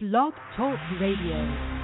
Blog 0.00 0.32
Talk 0.54 0.78
Radio. 1.00 1.77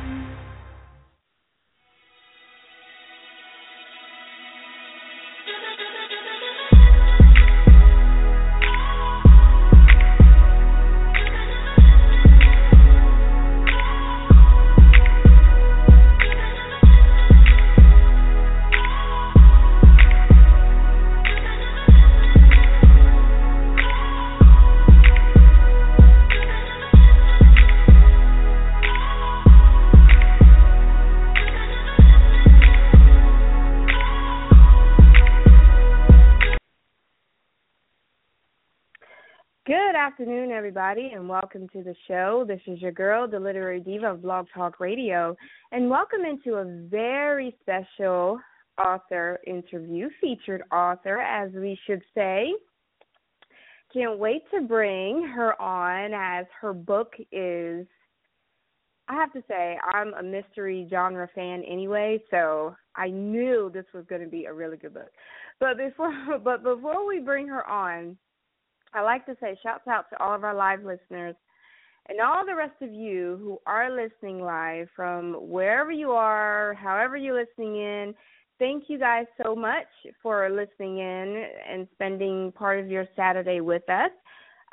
Afternoon, 40.15 40.53
everybody, 40.53 41.11
and 41.13 41.29
welcome 41.29 41.69
to 41.71 41.83
the 41.83 41.95
show. 42.07 42.45
This 42.47 42.61
is 42.69 42.81
your 42.81 42.93
girl, 42.93 43.27
the 43.27 43.41
Literary 43.41 43.81
Diva 43.81 44.13
of 44.13 44.23
Blog 44.23 44.47
Talk 44.55 44.79
Radio, 44.79 45.37
and 45.73 45.91
welcome 45.91 46.21
into 46.21 46.55
a 46.55 46.65
very 46.89 47.57
special 47.61 48.39
author 48.79 49.41
interview, 49.45 50.09
featured 50.21 50.63
author, 50.71 51.19
as 51.19 51.51
we 51.55 51.77
should 51.85 52.01
say. 52.15 52.53
Can't 53.93 54.17
wait 54.17 54.43
to 54.53 54.61
bring 54.61 55.27
her 55.35 55.61
on 55.61 56.13
as 56.15 56.47
her 56.61 56.73
book 56.73 57.15
is. 57.33 57.85
I 59.09 59.15
have 59.15 59.33
to 59.33 59.43
say, 59.49 59.77
I'm 59.93 60.15
a 60.15 60.23
mystery 60.23 60.87
genre 60.89 61.29
fan 61.35 61.65
anyway, 61.69 62.23
so 62.31 62.77
I 62.95 63.09
knew 63.09 63.69
this 63.75 63.87
was 63.93 64.05
going 64.09 64.23
to 64.23 64.29
be 64.29 64.45
a 64.45 64.53
really 64.53 64.77
good 64.77 64.95
book. 64.95 65.11
But 65.59 65.77
before, 65.77 66.39
but 66.45 66.63
before 66.63 67.05
we 67.05 67.19
bring 67.19 67.49
her 67.49 67.69
on, 67.69 68.17
I 68.95 69.03
like 69.03 69.27
to 69.27 69.37
say 69.41 69.59
shouts 69.63 69.87
out 69.89 70.07
to 70.11 70.23
all 70.23 70.35
of 70.35 70.45
our 70.45 70.55
live 70.55 70.85
listeners 70.85 71.35
and 72.09 72.21
all 72.21 72.45
the 72.47 72.55
rest 72.55 72.81
of 72.81 72.93
you 72.93 73.39
who 73.41 73.59
are 73.67 73.91
listening 73.91 74.41
live 74.41 74.89
from 74.95 75.35
wherever 75.35 75.91
you 75.91 76.11
are, 76.11 76.75
however 76.75 77.17
you're 77.17 77.39
listening 77.39 77.77
in. 77.77 78.15
Thank 78.59 78.85
you 78.89 78.99
guys 78.99 79.27
so 79.43 79.57
much 79.57 79.87
for 80.23 80.49
listening 80.49 80.99
in 80.99 81.45
and 81.69 81.89
spending 81.95 82.53
part 82.53 82.79
of 82.79 82.89
your 82.89 83.07
Saturday 83.17 83.61
with 83.61 83.89
us. 83.89 84.11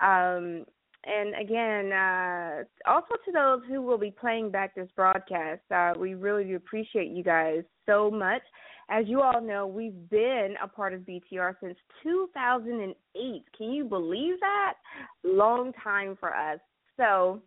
Um, 0.02 0.66
and 1.03 1.33
again, 1.41 1.91
uh, 1.91 2.63
also 2.85 3.16
to 3.25 3.31
those 3.31 3.61
who 3.67 3.81
will 3.81 3.97
be 3.97 4.11
playing 4.11 4.52
back 4.52 4.75
this 4.75 4.89
broadcast, 4.95 5.61
uh, 5.73 5.94
we 5.97 6.13
really 6.13 6.44
do 6.44 6.56
appreciate 6.56 7.09
you 7.09 7.23
guys 7.23 7.63
so 7.88 8.11
much. 8.11 8.44
As 8.92 9.06
you 9.08 9.22
all 9.22 9.42
know, 9.42 9.66
we've 9.66 10.09
been 10.09 10.56
a 10.61 10.67
part 10.67 10.94
of 10.94 11.02
BTR 11.02 11.56
since 11.61 11.78
2008. 12.03 13.44
Can 13.58 13.72
you 13.72 13.86
believe 13.86 14.38
that? 14.42 14.73
Long 15.23 15.72
time 15.81 16.17
for 16.20 16.36
us. 16.36 16.59
So 16.97 17.42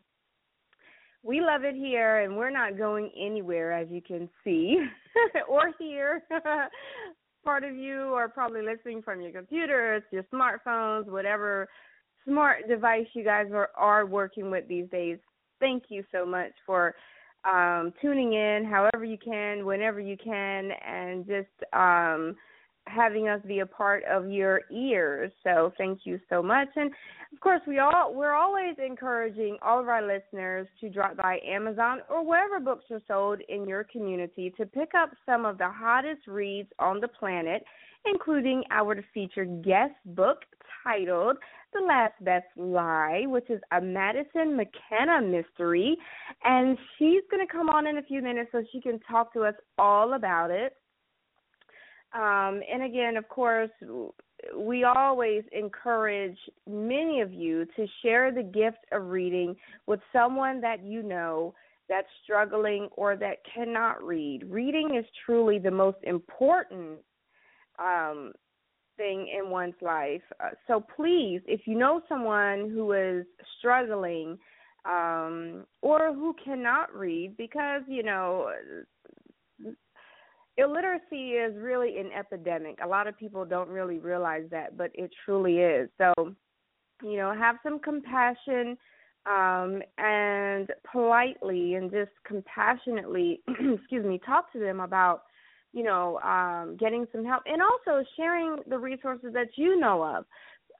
we 1.22 1.42
love 1.42 1.62
it 1.64 1.74
here, 1.74 2.20
and 2.20 2.34
we're 2.34 2.48
not 2.48 2.78
going 2.78 3.10
anywhere, 3.20 3.72
as 3.72 3.88
you 3.90 4.00
can 4.00 4.28
see 4.42 4.78
or 5.48 5.72
hear. 5.78 6.22
Part 7.44 7.62
of 7.62 7.76
you 7.76 8.14
are 8.14 8.28
probably 8.30 8.62
listening 8.62 9.02
from 9.02 9.20
your 9.20 9.32
computers, 9.32 10.02
your 10.10 10.24
smartphones, 10.32 11.06
whatever 11.06 11.68
smart 12.26 12.66
device 12.68 13.06
you 13.12 13.22
guys 13.22 13.48
are, 13.52 13.68
are 13.76 14.06
working 14.06 14.50
with 14.50 14.66
these 14.66 14.88
days. 14.88 15.18
Thank 15.60 15.84
you 15.90 16.04
so 16.10 16.24
much 16.24 16.52
for 16.64 16.94
um, 17.44 17.92
tuning 18.00 18.32
in 18.32 18.64
however 18.64 19.04
you 19.04 19.18
can, 19.18 19.64
whenever 19.64 20.00
you 20.00 20.16
can, 20.16 20.70
and 20.86 21.26
just 21.26 21.72
um, 21.72 22.36
having 22.86 23.28
us 23.28 23.40
be 23.46 23.60
a 23.60 23.66
part 23.66 24.04
of 24.04 24.30
your 24.30 24.62
ears. 24.70 25.32
So 25.42 25.72
thank 25.78 26.00
you 26.04 26.20
so 26.28 26.42
much. 26.42 26.68
And 26.76 26.90
of 27.32 27.40
course, 27.40 27.60
we 27.66 27.78
all 27.78 28.14
we're 28.14 28.34
always 28.34 28.76
encouraging 28.84 29.58
all 29.62 29.80
of 29.80 29.88
our 29.88 30.02
listeners 30.02 30.66
to 30.80 30.88
drop 30.88 31.16
by 31.16 31.38
Amazon 31.46 32.00
or 32.08 32.24
wherever 32.24 32.60
books 32.60 32.84
are 32.90 33.02
sold 33.08 33.40
in 33.48 33.66
your 33.66 33.84
community 33.84 34.52
to 34.56 34.66
pick 34.66 34.90
up 34.94 35.10
some 35.26 35.44
of 35.44 35.58
the 35.58 35.68
hottest 35.68 36.26
reads 36.26 36.68
on 36.78 37.00
the 37.00 37.08
planet, 37.08 37.64
including 38.06 38.62
our 38.70 39.02
featured 39.12 39.64
guest 39.64 39.94
book 40.06 40.38
titled 40.84 41.38
The 41.72 41.80
Last 41.80 42.14
Best 42.20 42.46
Lie, 42.56 43.24
which 43.26 43.50
is 43.50 43.60
a 43.72 43.80
Madison 43.80 44.56
McKenna 44.56 45.20
mystery. 45.22 45.96
And 46.44 46.78
she's 46.98 47.22
going 47.30 47.44
to 47.44 47.52
come 47.52 47.68
on 47.68 47.86
in 47.86 47.98
a 47.98 48.02
few 48.02 48.22
minutes 48.22 48.50
so 48.52 48.62
she 48.70 48.80
can 48.80 49.00
talk 49.00 49.32
to 49.32 49.44
us 49.44 49.54
all 49.78 50.14
about 50.14 50.50
it. 50.50 50.76
Um, 52.14 52.60
and 52.72 52.84
again, 52.84 53.16
of 53.16 53.28
course, 53.28 53.70
we 54.56 54.84
always 54.84 55.42
encourage 55.52 56.38
many 56.68 57.20
of 57.20 57.32
you 57.32 57.66
to 57.76 57.86
share 58.02 58.30
the 58.30 58.42
gift 58.42 58.84
of 58.92 59.06
reading 59.06 59.56
with 59.86 60.00
someone 60.12 60.60
that 60.60 60.84
you 60.84 61.02
know 61.02 61.54
that's 61.88 62.06
struggling 62.22 62.88
or 62.96 63.16
that 63.16 63.38
cannot 63.52 64.02
read. 64.02 64.44
Reading 64.48 64.96
is 64.98 65.04
truly 65.26 65.58
the 65.58 65.70
most 65.70 65.98
important 66.04 66.98
um, 67.78 68.32
thing 68.96 69.28
in 69.36 69.50
one's 69.50 69.74
life. 69.80 70.22
Uh, 70.40 70.50
so 70.66 70.84
please, 70.96 71.40
if 71.46 71.66
you 71.66 71.76
know 71.76 72.00
someone 72.08 72.70
who 72.70 72.92
is 72.92 73.26
struggling 73.58 74.38
um, 74.84 75.64
or 75.82 76.12
who 76.12 76.34
cannot 76.44 76.94
read, 76.94 77.36
because 77.36 77.82
you 77.88 78.02
know 78.02 78.50
illiteracy 80.56 81.32
is 81.32 81.54
really 81.56 81.98
an 81.98 82.10
epidemic. 82.16 82.78
A 82.82 82.86
lot 82.86 83.06
of 83.06 83.18
people 83.18 83.44
don't 83.44 83.68
really 83.68 83.98
realize 83.98 84.44
that, 84.50 84.76
but 84.76 84.90
it 84.94 85.10
truly 85.24 85.58
is. 85.58 85.88
So, 85.98 86.12
you 87.02 87.16
know, 87.16 87.34
have 87.34 87.56
some 87.62 87.78
compassion 87.80 88.76
um, 89.26 89.82
and 89.98 90.70
politely 90.90 91.74
and 91.74 91.90
just 91.90 92.12
compassionately, 92.26 93.40
excuse 93.48 94.04
me, 94.04 94.20
talk 94.24 94.52
to 94.52 94.58
them 94.58 94.80
about 94.80 95.22
you 95.74 95.82
know, 95.82 96.18
um, 96.20 96.76
getting 96.78 97.06
some 97.12 97.24
help, 97.24 97.42
and 97.46 97.60
also 97.60 98.04
sharing 98.16 98.58
the 98.68 98.78
resources 98.78 99.32
that 99.34 99.48
you 99.56 99.78
know 99.78 100.02
of 100.02 100.24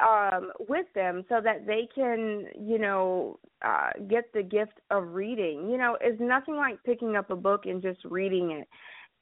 um, 0.00 0.53
with 0.69 0.87
them 0.94 1.25
so 1.28 1.41
that 1.43 1.66
they 1.66 1.88
can, 1.94 2.47
you 2.59 2.78
know, 2.78 3.38
uh, 3.65 3.91
get 4.09 4.32
the 4.32 4.43
gift 4.43 4.81
of 4.91 5.09
reading. 5.09 5.69
You 5.69 5.78
know, 5.78 5.97
it's 6.00 6.21
nothing 6.21 6.56
like 6.56 6.82
picking 6.84 7.16
up 7.16 7.31
a 7.31 7.37
book 7.37 7.66
and 7.66 7.82
just 7.82 8.05
reading 8.05 8.53
it. 8.53 8.69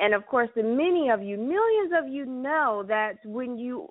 And 0.00 0.14
of 0.14 0.26
course, 0.26 0.50
the 0.54 0.62
many 0.62 1.10
of 1.10 1.22
you, 1.22 1.36
millions 1.36 1.92
of 1.96 2.12
you 2.12 2.26
know 2.26 2.84
that 2.88 3.14
when 3.24 3.56
you 3.56 3.88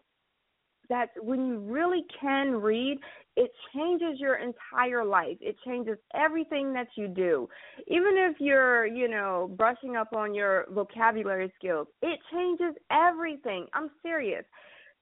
that 0.90 1.10
when 1.22 1.48
you 1.48 1.60
really 1.60 2.06
can 2.20 2.52
read, 2.54 3.00
it 3.38 3.52
changes 3.74 4.20
your 4.20 4.36
entire 4.36 5.06
life. 5.06 5.38
It 5.40 5.56
changes 5.66 5.98
everything 6.14 6.74
that 6.74 6.88
you 6.96 7.08
do. 7.08 7.48
Even 7.88 8.16
if 8.18 8.38
you're, 8.40 8.86
you 8.86 9.08
know, 9.08 9.50
brushing 9.58 9.96
up 9.96 10.14
on 10.14 10.34
your 10.34 10.66
vocabulary 10.72 11.52
skills, 11.58 11.88
it 12.02 12.20
changes 12.32 12.76
everything. 12.92 13.68
I'm 13.74 13.90
serious. 14.04 14.44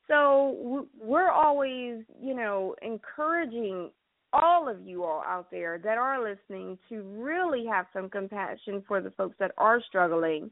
So 0.08 0.88
we're 1.00 1.32
always, 1.32 2.04
you 2.22 2.34
know, 2.36 2.76
encouraging 2.82 3.92
all 4.32 4.70
of 4.70 4.86
you 4.86 5.04
all 5.04 5.24
out 5.26 5.50
there 5.50 5.80
that 5.80 5.98
are 5.98 6.24
listening 6.24 6.78
to 6.90 7.02
really 7.02 7.66
have 7.66 7.88
some 7.94 8.10
compassion 8.10 8.84
for 8.88 9.02
the 9.02 9.12
folks 9.12 9.36
that 9.40 9.52
are 9.58 9.82
struggling. 9.88 10.52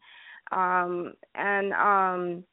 Um, 0.52 1.14
and 1.36 1.74
um, 1.74 2.44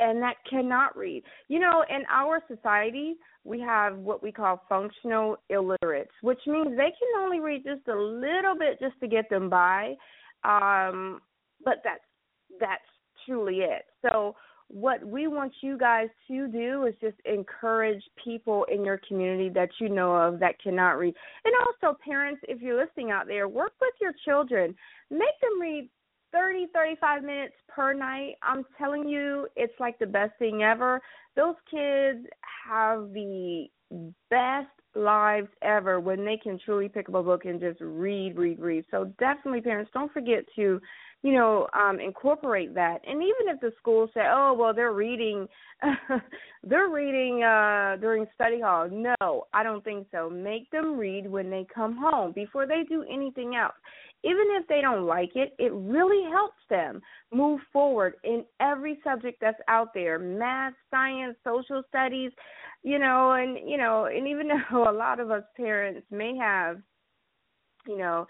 and 0.00 0.20
that 0.22 0.34
cannot 0.48 0.96
read. 0.96 1.22
You 1.48 1.60
know, 1.60 1.84
in 1.88 2.02
our 2.10 2.40
society, 2.48 3.14
we 3.44 3.60
have 3.60 3.96
what 3.98 4.22
we 4.22 4.32
call 4.32 4.62
functional 4.68 5.36
illiterates, 5.50 6.12
which 6.22 6.40
means 6.46 6.68
they 6.70 6.92
can 6.92 7.22
only 7.22 7.40
read 7.40 7.62
just 7.64 7.86
a 7.88 7.94
little 7.94 8.56
bit 8.58 8.80
just 8.80 8.98
to 9.00 9.08
get 9.08 9.28
them 9.28 9.50
by. 9.50 9.94
Um, 10.44 11.20
but 11.64 11.76
that's 11.84 12.04
that's 12.60 12.82
truly 13.26 13.58
it. 13.58 13.84
So 14.02 14.34
what 14.68 15.04
we 15.06 15.26
want 15.28 15.52
you 15.60 15.76
guys 15.76 16.08
to 16.28 16.48
do 16.48 16.86
is 16.86 16.94
just 17.00 17.16
encourage 17.26 18.02
people 18.22 18.64
in 18.72 18.84
your 18.84 19.00
community 19.06 19.50
that 19.50 19.68
you 19.78 19.88
know 19.88 20.14
of 20.14 20.40
that 20.40 20.60
cannot 20.62 20.92
read. 20.92 21.14
And 21.44 21.54
also 21.66 21.96
parents, 22.04 22.40
if 22.48 22.62
you're 22.62 22.82
listening 22.82 23.10
out 23.10 23.26
there, 23.26 23.46
work 23.48 23.72
with 23.80 23.94
your 24.00 24.12
children. 24.24 24.74
Make 25.10 25.38
them 25.40 25.60
read 25.60 25.88
30, 26.34 26.66
35 26.74 27.22
minutes 27.22 27.54
per 27.68 27.94
night. 27.94 28.34
I'm 28.42 28.64
telling 28.76 29.08
you, 29.08 29.46
it's 29.56 29.72
like 29.78 29.98
the 29.98 30.06
best 30.06 30.32
thing 30.38 30.62
ever. 30.62 31.00
Those 31.36 31.54
kids 31.70 32.26
have 32.68 33.12
the 33.12 33.66
best 34.30 34.68
lives 34.96 35.48
ever 35.62 36.00
when 36.00 36.24
they 36.24 36.36
can 36.36 36.58
truly 36.64 36.88
pick 36.88 37.08
up 37.08 37.14
a 37.14 37.22
book 37.22 37.44
and 37.44 37.60
just 37.60 37.80
read, 37.80 38.36
read, 38.36 38.58
read. 38.58 38.84
So 38.90 39.12
definitely, 39.18 39.60
parents, 39.60 39.90
don't 39.94 40.12
forget 40.12 40.44
to 40.56 40.80
you 41.24 41.32
know, 41.32 41.66
um, 41.72 42.00
incorporate 42.00 42.74
that. 42.74 42.98
And 43.06 43.22
even 43.22 43.48
if 43.54 43.58
the 43.58 43.72
school 43.78 44.08
say, 44.12 44.20
"Oh, 44.26 44.54
well, 44.56 44.74
they're 44.74 44.92
reading, 44.92 45.48
they're 46.62 46.90
reading 46.90 47.42
uh, 47.42 47.96
during 47.98 48.26
study 48.34 48.60
hall," 48.60 48.90
no, 48.90 49.46
I 49.54 49.62
don't 49.62 49.82
think 49.82 50.06
so. 50.12 50.28
Make 50.28 50.70
them 50.70 50.98
read 50.98 51.28
when 51.28 51.48
they 51.48 51.66
come 51.74 51.96
home 51.96 52.32
before 52.32 52.66
they 52.66 52.82
do 52.86 53.06
anything 53.10 53.56
else. 53.56 53.72
Even 54.22 54.44
if 54.50 54.68
they 54.68 54.82
don't 54.82 55.06
like 55.06 55.30
it, 55.34 55.54
it 55.58 55.72
really 55.72 56.30
helps 56.30 56.60
them 56.68 57.00
move 57.32 57.60
forward 57.72 58.14
in 58.22 58.44
every 58.60 58.98
subject 59.02 59.38
that's 59.40 59.60
out 59.66 59.94
there: 59.94 60.18
math, 60.18 60.74
science, 60.90 61.38
social 61.42 61.82
studies, 61.88 62.32
you 62.82 62.98
know, 62.98 63.32
and 63.32 63.66
you 63.66 63.78
know, 63.78 64.04
and 64.14 64.28
even 64.28 64.48
though 64.70 64.90
a 64.90 64.92
lot 64.92 65.20
of 65.20 65.30
us 65.30 65.44
parents 65.56 66.06
may 66.10 66.36
have, 66.36 66.82
you 67.86 67.96
know 67.96 68.26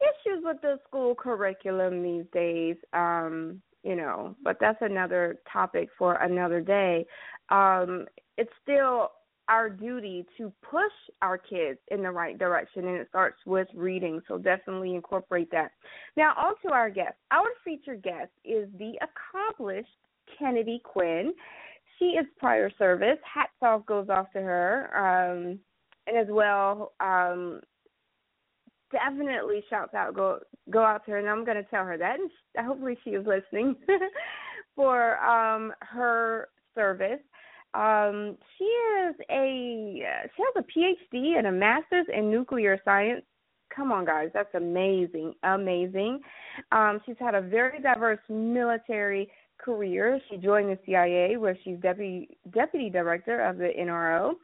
issues 0.00 0.42
with 0.42 0.60
the 0.62 0.78
school 0.88 1.14
curriculum 1.14 2.02
these 2.02 2.26
days. 2.32 2.76
Um, 2.92 3.60
you 3.82 3.96
know, 3.96 4.34
but 4.42 4.56
that's 4.60 4.80
another 4.80 5.36
topic 5.52 5.90
for 5.98 6.14
another 6.14 6.60
day. 6.60 7.06
Um, 7.50 8.06
it's 8.38 8.50
still 8.62 9.10
our 9.48 9.68
duty 9.68 10.24
to 10.38 10.50
push 10.62 10.92
our 11.20 11.36
kids 11.36 11.78
in 11.90 12.02
the 12.02 12.10
right 12.10 12.38
direction, 12.38 12.86
and 12.86 12.96
it 12.96 13.08
starts 13.10 13.38
with 13.44 13.68
reading. 13.74 14.20
So 14.26 14.38
definitely 14.38 14.94
incorporate 14.94 15.50
that. 15.50 15.72
Now, 16.16 16.32
on 16.36 16.54
to 16.64 16.72
our 16.72 16.88
guest. 16.88 17.14
Our 17.30 17.48
featured 17.64 18.02
guest 18.02 18.30
is 18.44 18.68
the 18.78 18.94
accomplished 19.02 19.88
Kennedy 20.38 20.80
Quinn. 20.82 21.34
She 21.98 22.06
is 22.06 22.26
prior 22.38 22.70
service. 22.78 23.18
Hats 23.22 23.52
off 23.62 23.84
goes 23.86 24.08
off 24.08 24.32
to 24.32 24.40
her. 24.40 24.90
Um, 24.96 25.58
and 26.06 26.16
as 26.16 26.26
well, 26.30 26.92
um, 27.00 27.60
definitely 28.94 29.62
shouts 29.68 29.94
out 29.94 30.14
go 30.14 30.38
go 30.70 30.84
out 30.84 31.04
to 31.04 31.12
her 31.12 31.18
and 31.18 31.28
I'm 31.28 31.44
going 31.44 31.56
to 31.56 31.70
tell 31.70 31.84
her 31.84 31.98
that 31.98 32.16
and 32.18 32.30
hopefully 32.66 32.96
she 33.04 33.10
is 33.10 33.26
listening 33.26 33.76
for 34.76 35.18
um 35.18 35.72
her 35.80 36.48
service. 36.74 37.20
Um 37.74 38.36
she 38.56 38.64
is 38.64 39.14
a 39.30 40.02
she 40.36 40.42
has 40.42 40.64
a 40.64 41.16
PhD 41.16 41.38
and 41.38 41.46
a 41.46 41.52
master's 41.52 42.06
in 42.14 42.30
nuclear 42.30 42.80
science. 42.84 43.22
Come 43.74 43.90
on 43.90 44.04
guys, 44.04 44.30
that's 44.32 44.54
amazing. 44.54 45.34
Amazing. 45.42 46.20
Um 46.72 47.00
she's 47.04 47.16
had 47.18 47.34
a 47.34 47.40
very 47.40 47.80
diverse 47.80 48.20
military 48.28 49.28
career. 49.58 50.20
She 50.30 50.36
joined 50.36 50.68
the 50.68 50.78
CIA 50.86 51.36
where 51.36 51.58
she's 51.64 51.78
deputy 51.80 52.36
deputy 52.52 52.90
director 52.90 53.40
of 53.40 53.58
the 53.58 53.70
NRO. 53.78 54.34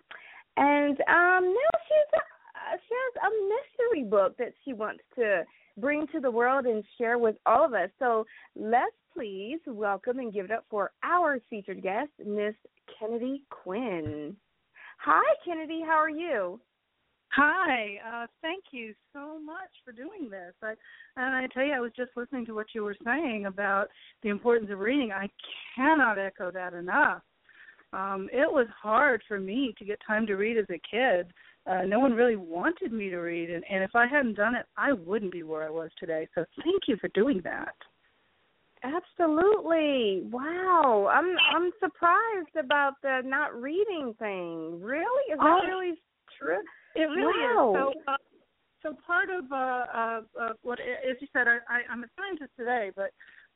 And 0.56 0.98
um 1.08 1.54
now 1.54 1.80
she's 1.86 2.20
she 2.20 2.29
has 2.78 3.22
a 3.22 3.30
mystery 3.48 4.08
book 4.08 4.36
that 4.38 4.52
she 4.64 4.72
wants 4.72 5.02
to 5.16 5.44
bring 5.78 6.06
to 6.08 6.20
the 6.20 6.30
world 6.30 6.66
and 6.66 6.84
share 6.98 7.18
with 7.18 7.36
all 7.46 7.64
of 7.64 7.72
us. 7.72 7.90
So 7.98 8.26
let's 8.54 8.94
please 9.14 9.60
welcome 9.66 10.18
and 10.18 10.32
give 10.32 10.46
it 10.46 10.50
up 10.50 10.64
for 10.70 10.92
our 11.02 11.40
featured 11.48 11.82
guest, 11.82 12.10
Miss 12.24 12.54
Kennedy 12.98 13.42
Quinn. 13.50 14.36
Hi, 14.98 15.34
Kennedy. 15.44 15.82
How 15.84 15.96
are 15.96 16.10
you? 16.10 16.60
Hi. 17.32 17.98
Uh, 18.06 18.26
thank 18.42 18.64
you 18.72 18.92
so 19.12 19.38
much 19.40 19.70
for 19.84 19.92
doing 19.92 20.28
this. 20.30 20.52
I, 20.62 20.74
and 21.16 21.36
I 21.36 21.46
tell 21.54 21.64
you, 21.64 21.72
I 21.72 21.80
was 21.80 21.92
just 21.96 22.10
listening 22.16 22.44
to 22.46 22.54
what 22.54 22.66
you 22.74 22.82
were 22.82 22.96
saying 23.04 23.46
about 23.46 23.86
the 24.22 24.30
importance 24.30 24.70
of 24.70 24.80
reading. 24.80 25.12
I 25.12 25.28
cannot 25.76 26.18
echo 26.18 26.50
that 26.50 26.74
enough. 26.74 27.22
Um, 27.92 28.28
it 28.32 28.50
was 28.50 28.66
hard 28.80 29.22
for 29.26 29.40
me 29.40 29.74
to 29.78 29.84
get 29.84 29.98
time 30.06 30.26
to 30.26 30.34
read 30.34 30.58
as 30.58 30.66
a 30.70 30.80
kid 30.90 31.32
uh, 31.70 31.82
no 31.82 32.00
one 32.00 32.12
really 32.12 32.36
wanted 32.36 32.92
me 32.92 33.10
to 33.10 33.18
read, 33.18 33.48
and, 33.50 33.62
and 33.70 33.84
if 33.84 33.94
I 33.94 34.06
hadn't 34.06 34.36
done 34.36 34.56
it, 34.56 34.66
I 34.76 34.92
wouldn't 34.92 35.32
be 35.32 35.44
where 35.44 35.62
I 35.62 35.70
was 35.70 35.90
today. 35.98 36.26
So 36.34 36.44
thank 36.64 36.82
you 36.88 36.96
for 36.96 37.08
doing 37.08 37.40
that. 37.44 37.74
Absolutely. 38.82 40.22
Wow. 40.30 41.08
I'm 41.12 41.36
I'm 41.54 41.70
surprised 41.78 42.56
about 42.58 42.94
the 43.02 43.20
not 43.24 43.54
reading 43.60 44.14
thing. 44.18 44.80
Really? 44.80 45.32
Is 45.32 45.38
that 45.38 45.60
oh, 45.62 45.66
really 45.66 46.00
true? 46.38 46.58
It 46.94 47.02
really 47.02 47.54
wow. 47.54 47.74
is. 47.74 48.04
So 48.06 48.12
uh, 48.12 48.16
so 48.82 48.96
part 49.06 49.28
of 49.28 49.52
uh, 49.52 49.54
uh, 49.54 50.20
uh 50.40 50.52
what 50.62 50.80
as 50.80 51.16
you 51.20 51.28
said 51.32 51.46
I, 51.46 51.58
I 51.68 51.80
I'm 51.92 52.04
a 52.04 52.06
scientist 52.16 52.52
today, 52.56 52.90
but 52.96 53.12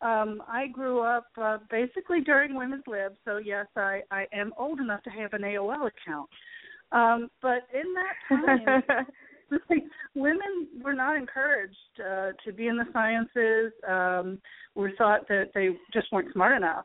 um 0.06 0.43
I 0.46 0.66
grew 0.66 1.00
up 1.00 1.26
uh, 1.40 1.58
basically 1.70 2.20
during 2.20 2.55
women's 2.55 2.84
lib, 2.87 3.14
so 3.25 3.38
yes, 3.38 3.66
I 3.76 4.02
I 4.11 4.26
am 4.32 4.52
old 4.58 4.78
enough 4.78 5.02
to 5.05 5.11
have 5.11 5.32
an 5.32 5.43
AOL 5.43 5.88
account. 5.88 6.28
Um, 6.94 7.29
but 7.43 7.67
in 7.75 7.93
that 7.94 8.87
time, 9.50 9.91
women 10.14 10.69
were 10.82 10.94
not 10.94 11.17
encouraged 11.17 11.76
uh, 12.00 12.31
to 12.44 12.52
be 12.52 12.69
in 12.69 12.76
the 12.76 12.87
sciences. 12.93 13.73
Um, 13.87 14.38
were 14.75 14.93
thought 14.99 15.29
that 15.29 15.50
they 15.55 15.70
just 15.93 16.11
weren't 16.12 16.32
smart 16.32 16.56
enough. 16.56 16.85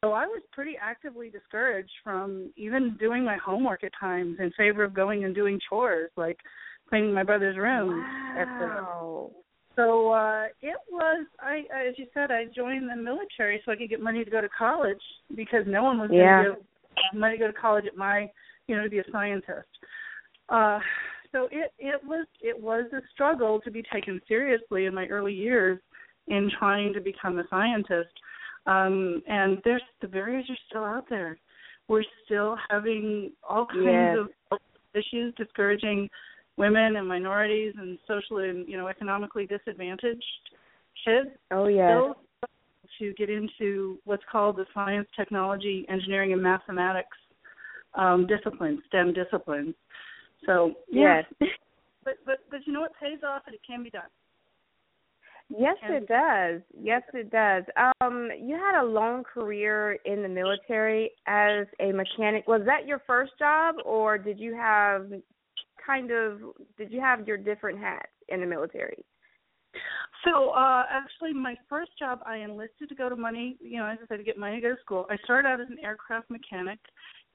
So 0.00 0.12
I 0.12 0.26
was 0.26 0.42
pretty 0.52 0.76
actively 0.80 1.28
discouraged 1.28 1.92
from 2.02 2.50
even 2.56 2.96
doing 2.98 3.24
my 3.24 3.36
homework 3.36 3.84
at 3.84 3.92
times 3.98 4.36
in 4.38 4.50
favor 4.56 4.84
of 4.84 4.94
going 4.94 5.24
and 5.24 5.34
doing 5.34 5.58
chores 5.68 6.10
like 6.16 6.38
cleaning 6.88 7.12
my 7.12 7.22
brother's 7.22 7.56
room. 7.56 8.02
Wow. 8.36 9.30
So 9.76 10.10
uh 10.10 10.44
it 10.60 10.76
was 10.90 11.26
I 11.40 11.60
as 11.88 11.94
you 11.98 12.06
said 12.14 12.30
I 12.30 12.44
joined 12.54 12.88
the 12.90 12.96
military 12.96 13.60
so 13.64 13.72
I 13.72 13.76
could 13.76 13.90
get 13.90 14.00
money 14.00 14.24
to 14.24 14.30
go 14.30 14.40
to 14.40 14.48
college 14.48 15.02
because 15.34 15.64
no 15.66 15.82
one 15.82 15.98
was 15.98 16.10
yeah. 16.12 16.42
going 16.42 16.56
to 16.56 16.60
give 16.60 17.20
money 17.20 17.36
to 17.36 17.44
go 17.44 17.46
to 17.48 17.58
college 17.58 17.84
at 17.86 17.96
my 17.96 18.30
you 18.66 18.76
know, 18.76 18.84
to 18.84 18.90
be 18.90 18.98
a 18.98 19.04
scientist. 19.10 19.68
Uh, 20.48 20.78
so 21.32 21.48
it 21.50 21.72
it 21.78 22.00
was 22.04 22.26
it 22.40 22.60
was 22.60 22.84
a 22.92 23.00
struggle 23.12 23.60
to 23.60 23.70
be 23.70 23.82
taken 23.92 24.20
seriously 24.28 24.84
in 24.84 24.94
my 24.94 25.06
early 25.06 25.32
years 25.32 25.78
in 26.28 26.50
trying 26.58 26.92
to 26.92 27.00
become 27.00 27.38
a 27.38 27.44
scientist. 27.48 28.12
Um, 28.66 29.22
and 29.26 29.58
there's 29.64 29.82
the 30.00 30.08
barriers 30.08 30.44
are 30.48 30.58
still 30.68 30.84
out 30.84 31.06
there. 31.08 31.38
We're 31.88 32.04
still 32.24 32.56
having 32.70 33.32
all 33.48 33.66
kinds 33.66 33.84
yes. 33.84 34.18
of 34.52 34.58
issues 34.94 35.34
discouraging 35.36 36.08
women 36.56 36.96
and 36.96 37.08
minorities 37.08 37.74
and 37.78 37.98
socially 38.06 38.50
and 38.50 38.68
you 38.68 38.76
know 38.76 38.88
economically 38.88 39.46
disadvantaged 39.46 40.22
kids. 41.04 41.30
Oh 41.50 41.66
yeah. 41.66 42.12
To 42.98 43.14
get 43.14 43.30
into 43.30 43.98
what's 44.04 44.22
called 44.30 44.56
the 44.56 44.66
science, 44.74 45.08
technology, 45.16 45.86
engineering, 45.88 46.34
and 46.34 46.42
mathematics 46.42 47.16
um, 47.94 48.26
disciplines, 48.26 48.80
STEM 48.88 49.12
disciplines. 49.12 49.74
So 50.46 50.72
yes, 50.90 51.24
but 52.04 52.14
but 52.26 52.38
but 52.50 52.60
you 52.66 52.72
know 52.72 52.80
what 52.80 52.92
pays 53.00 53.18
off 53.26 53.42
and 53.46 53.54
it 53.54 53.60
can 53.66 53.82
be 53.82 53.90
done. 53.90 54.02
Yes, 55.48 55.76
it 55.82 56.08
does. 56.08 56.62
Yes, 56.80 57.02
it 57.12 57.30
does. 57.30 57.64
Um, 58.00 58.30
you 58.40 58.56
had 58.56 58.80
a 58.80 58.84
long 58.84 59.22
career 59.22 59.98
in 60.06 60.22
the 60.22 60.28
military 60.28 61.10
as 61.26 61.66
a 61.78 61.92
mechanic. 61.92 62.46
Was 62.48 62.62
that 62.64 62.86
your 62.86 63.02
first 63.06 63.32
job, 63.38 63.74
or 63.84 64.16
did 64.16 64.38
you 64.38 64.54
have 64.54 65.12
kind 65.84 66.10
of 66.10 66.38
did 66.78 66.90
you 66.90 67.00
have 67.00 67.26
your 67.26 67.36
different 67.36 67.78
hats 67.78 68.12
in 68.28 68.40
the 68.40 68.46
military? 68.46 69.04
So 70.24 70.50
uh 70.50 70.84
actually 70.88 71.32
my 71.32 71.56
first 71.68 71.90
job 71.98 72.20
I 72.24 72.38
enlisted 72.38 72.88
to 72.88 72.94
go 72.94 73.08
to 73.08 73.16
money, 73.16 73.56
you 73.60 73.78
know, 73.78 73.86
as 73.86 73.98
I 74.02 74.06
said 74.06 74.18
to 74.18 74.24
get 74.24 74.38
money 74.38 74.56
to 74.56 74.62
go 74.62 74.74
to 74.74 74.80
school. 74.80 75.06
I 75.10 75.16
started 75.24 75.48
out 75.48 75.60
as 75.60 75.68
an 75.68 75.78
aircraft 75.82 76.30
mechanic 76.30 76.78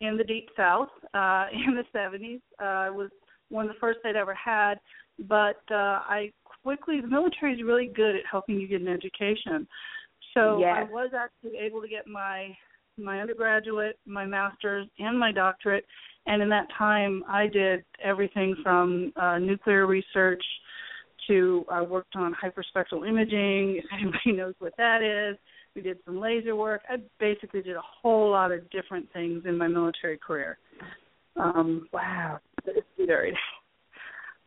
in 0.01 0.17
the 0.17 0.23
deep 0.23 0.49
south 0.55 0.89
uh 1.13 1.45
in 1.53 1.75
the 1.75 1.85
70s. 1.97 2.41
Uh 2.59 2.93
was 2.93 3.09
one 3.49 3.65
of 3.65 3.73
the 3.73 3.79
first 3.79 3.99
I'd 4.05 4.15
ever 4.15 4.33
had, 4.33 4.75
but 5.19 5.61
uh 5.71 6.01
I 6.05 6.31
quickly 6.63 7.01
the 7.01 7.07
military 7.07 7.53
is 7.53 7.63
really 7.63 7.87
good 7.93 8.15
at 8.15 8.23
helping 8.29 8.59
you 8.59 8.67
get 8.67 8.81
an 8.81 8.87
education. 8.87 9.67
So 10.33 10.59
yes. 10.59 10.75
I 10.77 10.83
was 10.91 11.11
actually 11.17 11.57
able 11.57 11.81
to 11.81 11.87
get 11.87 12.07
my 12.07 12.55
my 12.97 13.21
undergraduate, 13.21 13.99
my 14.05 14.25
master's, 14.25 14.87
and 14.99 15.17
my 15.17 15.31
doctorate. 15.31 15.85
And 16.25 16.41
in 16.41 16.49
that 16.49 16.67
time, 16.77 17.23
I 17.27 17.47
did 17.47 17.85
everything 18.03 18.55
from 18.63 19.13
uh, 19.15 19.37
nuclear 19.37 19.87
research 19.87 20.43
to 21.27 21.65
I 21.69 21.81
worked 21.81 22.15
on 22.15 22.35
hyperspectral 22.35 23.07
imaging. 23.07 23.77
If 23.77 23.85
anybody 23.93 24.33
knows 24.33 24.55
what 24.59 24.73
that 24.77 25.01
is, 25.01 25.37
we 25.77 25.83
did 25.83 25.99
some 26.05 26.19
laser 26.19 26.55
work. 26.55 26.81
I 26.89 26.95
basically 27.19 27.61
did 27.61 27.75
a 27.75 27.81
whole 28.01 28.31
lot 28.31 28.51
of 28.51 28.67
different 28.71 29.07
things 29.13 29.43
in 29.45 29.57
my 29.57 29.67
military 29.67 30.17
career. 30.17 30.57
Um, 31.37 31.87
wow, 31.93 32.39
it's. 32.65 32.85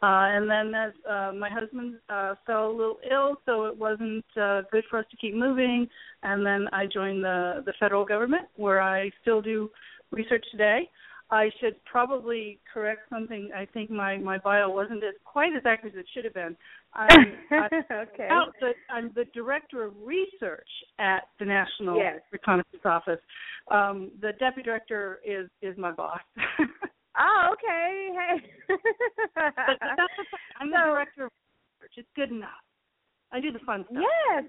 Uh, 0.02 0.32
and 0.32 0.49
then 0.49 0.75
as 0.75 0.92
uh, 1.06 1.30
my 1.38 1.50
husband 1.50 1.96
uh, 2.08 2.34
fell 2.46 2.70
a 2.70 2.72
little 2.72 2.96
ill, 3.12 3.37
so 3.44 3.66
it 3.66 3.76
wasn't 3.76 4.25
uh, 4.40 4.62
good 4.72 4.82
for 4.88 4.99
us 4.99 5.04
to 5.10 5.16
keep 5.18 5.34
moving. 5.34 5.87
And 6.22 6.44
then 6.44 6.68
I 6.72 6.87
joined 6.87 7.22
the 7.22 7.62
the 7.66 7.75
federal 7.78 8.06
government, 8.06 8.46
where 8.56 8.80
I 8.80 9.10
still 9.20 9.42
do 9.42 9.68
research 10.10 10.42
today. 10.50 10.88
I 11.30 11.50
should 11.60 11.76
probably 11.84 12.58
correct 12.72 13.10
something. 13.10 13.50
I 13.54 13.66
think 13.66 13.90
my 13.90 14.16
my 14.16 14.38
bio 14.38 14.70
wasn't 14.70 15.04
as 15.04 15.14
quite 15.26 15.52
as 15.54 15.66
accurate 15.66 15.94
as 15.94 16.00
it 16.00 16.06
should 16.14 16.25
have 16.25 16.32
been. 16.32 16.56
I'm, 16.94 17.11
okay. 17.52 18.28
the, 18.61 18.73
I'm 18.90 19.12
the 19.14 19.25
director 19.32 19.85
of 19.85 19.94
research 20.02 20.68
at 20.99 21.23
the 21.38 21.44
National 21.44 21.97
yes. 21.97 22.20
Reconnaissance 22.32 22.82
Office. 22.85 23.20
Um, 23.70 24.11
the 24.20 24.32
deputy 24.40 24.62
director 24.64 25.20
is 25.25 25.49
is 25.62 25.78
my 25.78 25.92
boss. 25.92 26.20
Oh, 27.18 27.52
okay. 27.52 28.11
Hey. 28.14 28.76
but, 29.35 29.52
but 29.56 29.78
the, 29.80 30.06
I'm 30.61 30.68
so, 30.68 30.78
the 30.78 30.85
director 30.87 31.25
of 31.26 31.32
research. 31.80 31.92
It's 31.97 32.09
good 32.14 32.30
enough. 32.30 32.62
I 33.32 33.40
do 33.40 33.52
the 33.52 33.59
fun 33.61 33.85
stuff. 33.90 34.02
Yes, 34.02 34.44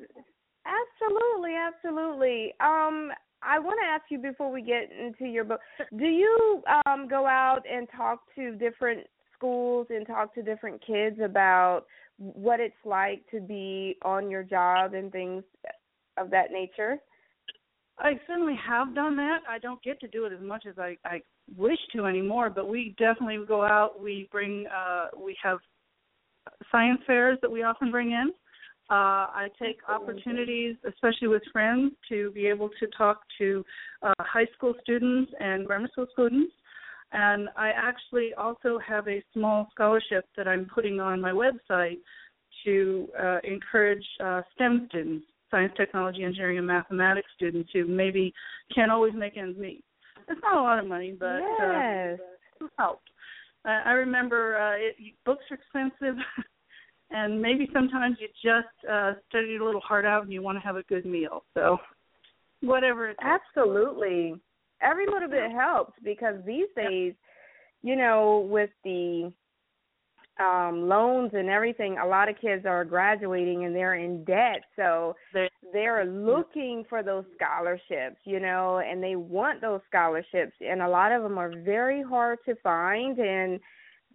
absolutely, 0.65 1.53
absolutely. 1.55 2.53
Um, 2.59 3.11
I 3.43 3.57
want 3.59 3.79
to 3.81 3.87
ask 3.87 4.03
you 4.09 4.19
before 4.19 4.51
we 4.51 4.61
get 4.61 4.89
into 4.91 5.25
your 5.25 5.43
book. 5.43 5.59
Do 5.97 6.05
you 6.05 6.61
um 6.85 7.07
go 7.07 7.25
out 7.25 7.61
and 7.69 7.87
talk 7.95 8.21
to 8.35 8.55
different 8.55 9.07
schools 9.35 9.87
and 9.89 10.05
talk 10.05 10.33
to 10.35 10.43
different 10.43 10.85
kids 10.85 11.17
about 11.23 11.85
what 12.17 12.59
it's 12.59 12.73
like 12.85 13.23
to 13.31 13.39
be 13.39 13.97
on 14.03 14.29
your 14.29 14.43
job 14.43 14.93
and 14.93 15.11
things 15.11 15.43
of 16.17 16.29
that 16.31 16.51
nature? 16.51 16.97
I 17.99 18.13
certainly 18.27 18.55
have 18.67 18.95
done 18.95 19.15
that. 19.17 19.39
I 19.47 19.59
don't 19.59 19.81
get 19.83 19.99
to 20.01 20.07
do 20.07 20.25
it 20.25 20.33
as 20.33 20.41
much 20.41 20.65
as 20.67 20.77
I, 20.77 20.97
I 21.05 21.21
wish 21.55 21.77
to 21.93 22.05
anymore, 22.05 22.49
but 22.49 22.67
we 22.67 22.95
definitely 22.97 23.39
go 23.47 23.63
out. 23.63 24.01
We 24.01 24.27
bring, 24.31 24.65
uh, 24.67 25.07
we 25.17 25.37
have 25.43 25.59
science 26.71 27.01
fairs 27.05 27.37
that 27.41 27.51
we 27.51 27.63
often 27.63 27.91
bring 27.91 28.11
in. 28.11 28.31
Uh, 28.89 29.29
I 29.31 29.47
take 29.61 29.77
opportunities, 29.87 30.75
especially 30.85 31.29
with 31.29 31.43
friends, 31.53 31.93
to 32.09 32.31
be 32.31 32.47
able 32.47 32.69
to 32.79 32.87
talk 32.97 33.21
to 33.37 33.63
uh, 34.03 34.13
high 34.19 34.47
school 34.53 34.73
students 34.81 35.31
and 35.39 35.65
grammar 35.65 35.87
school 35.91 36.07
students. 36.11 36.51
And 37.13 37.49
I 37.57 37.71
actually 37.75 38.33
also 38.37 38.79
have 38.87 39.07
a 39.07 39.23
small 39.33 39.67
scholarship 39.73 40.25
that 40.37 40.47
I'm 40.47 40.65
putting 40.73 40.99
on 40.99 41.19
my 41.19 41.31
website 41.31 41.97
to 42.63 43.07
uh, 43.21 43.39
encourage 43.43 44.05
uh, 44.23 44.41
STEM 44.55 44.87
students 44.89 45.25
science, 45.51 45.73
technology, 45.75 46.23
engineering, 46.23 46.57
and 46.57 46.65
mathematics 46.65 47.27
students 47.35 47.69
who 47.73 47.85
maybe 47.85 48.33
can't 48.73 48.89
always 48.89 49.13
make 49.13 49.37
ends 49.37 49.59
meet. 49.59 49.83
It's 50.29 50.39
not 50.41 50.57
a 50.57 50.61
lot 50.61 50.79
of 50.79 50.87
money, 50.87 51.15
but 51.19 51.39
yes. 51.59 52.17
uh, 52.19 52.65
it 52.65 52.71
helped. 52.79 53.09
Uh, 53.65 53.81
I 53.85 53.91
remember 53.91 54.57
uh, 54.57 54.77
it, 54.77 55.13
books 55.25 55.43
are 55.51 55.57
expensive, 55.57 56.15
and 57.11 57.39
maybe 57.41 57.69
sometimes 57.73 58.17
you 58.19 58.27
just 58.41 58.89
uh, 58.89 59.13
study 59.29 59.49
your 59.49 59.65
little 59.65 59.81
hard 59.81 60.05
out 60.05 60.23
and 60.23 60.31
you 60.31 60.41
want 60.41 60.57
to 60.57 60.63
have 60.63 60.77
a 60.77 60.83
good 60.83 61.05
meal. 61.05 61.43
So, 61.53 61.77
whatever 62.61 63.09
it 63.09 63.17
Absolutely. 63.21 64.35
Every 64.81 65.05
little 65.05 65.29
bit 65.29 65.51
helps 65.51 65.93
because 66.03 66.35
these 66.45 66.67
days, 66.75 67.13
you 67.81 67.95
know, 67.95 68.47
with 68.49 68.69
the 68.83 69.31
um 70.39 70.87
loans 70.87 71.31
and 71.33 71.49
everything 71.49 71.97
a 71.97 72.07
lot 72.07 72.29
of 72.29 72.39
kids 72.39 72.65
are 72.65 72.85
graduating 72.85 73.65
and 73.65 73.75
they're 73.75 73.95
in 73.95 74.23
debt. 74.23 74.63
So 74.75 75.15
they're, 75.33 75.49
they're 75.73 76.05
looking 76.31 76.85
for 76.89 77.03
those 77.03 77.25
scholarships 77.35 78.17
you 78.23 78.39
know 78.39 78.79
and 78.79 79.03
they 79.03 79.15
want 79.15 79.61
those 79.61 79.81
scholarships. 79.89 80.53
And 80.61 80.81
a 80.81 80.87
lot 80.87 81.11
of 81.11 81.21
them 81.21 81.37
are 81.37 81.53
very 81.63 82.01
hard 82.01 82.39
to 82.45 82.55
find 82.55 83.19
and 83.19 83.59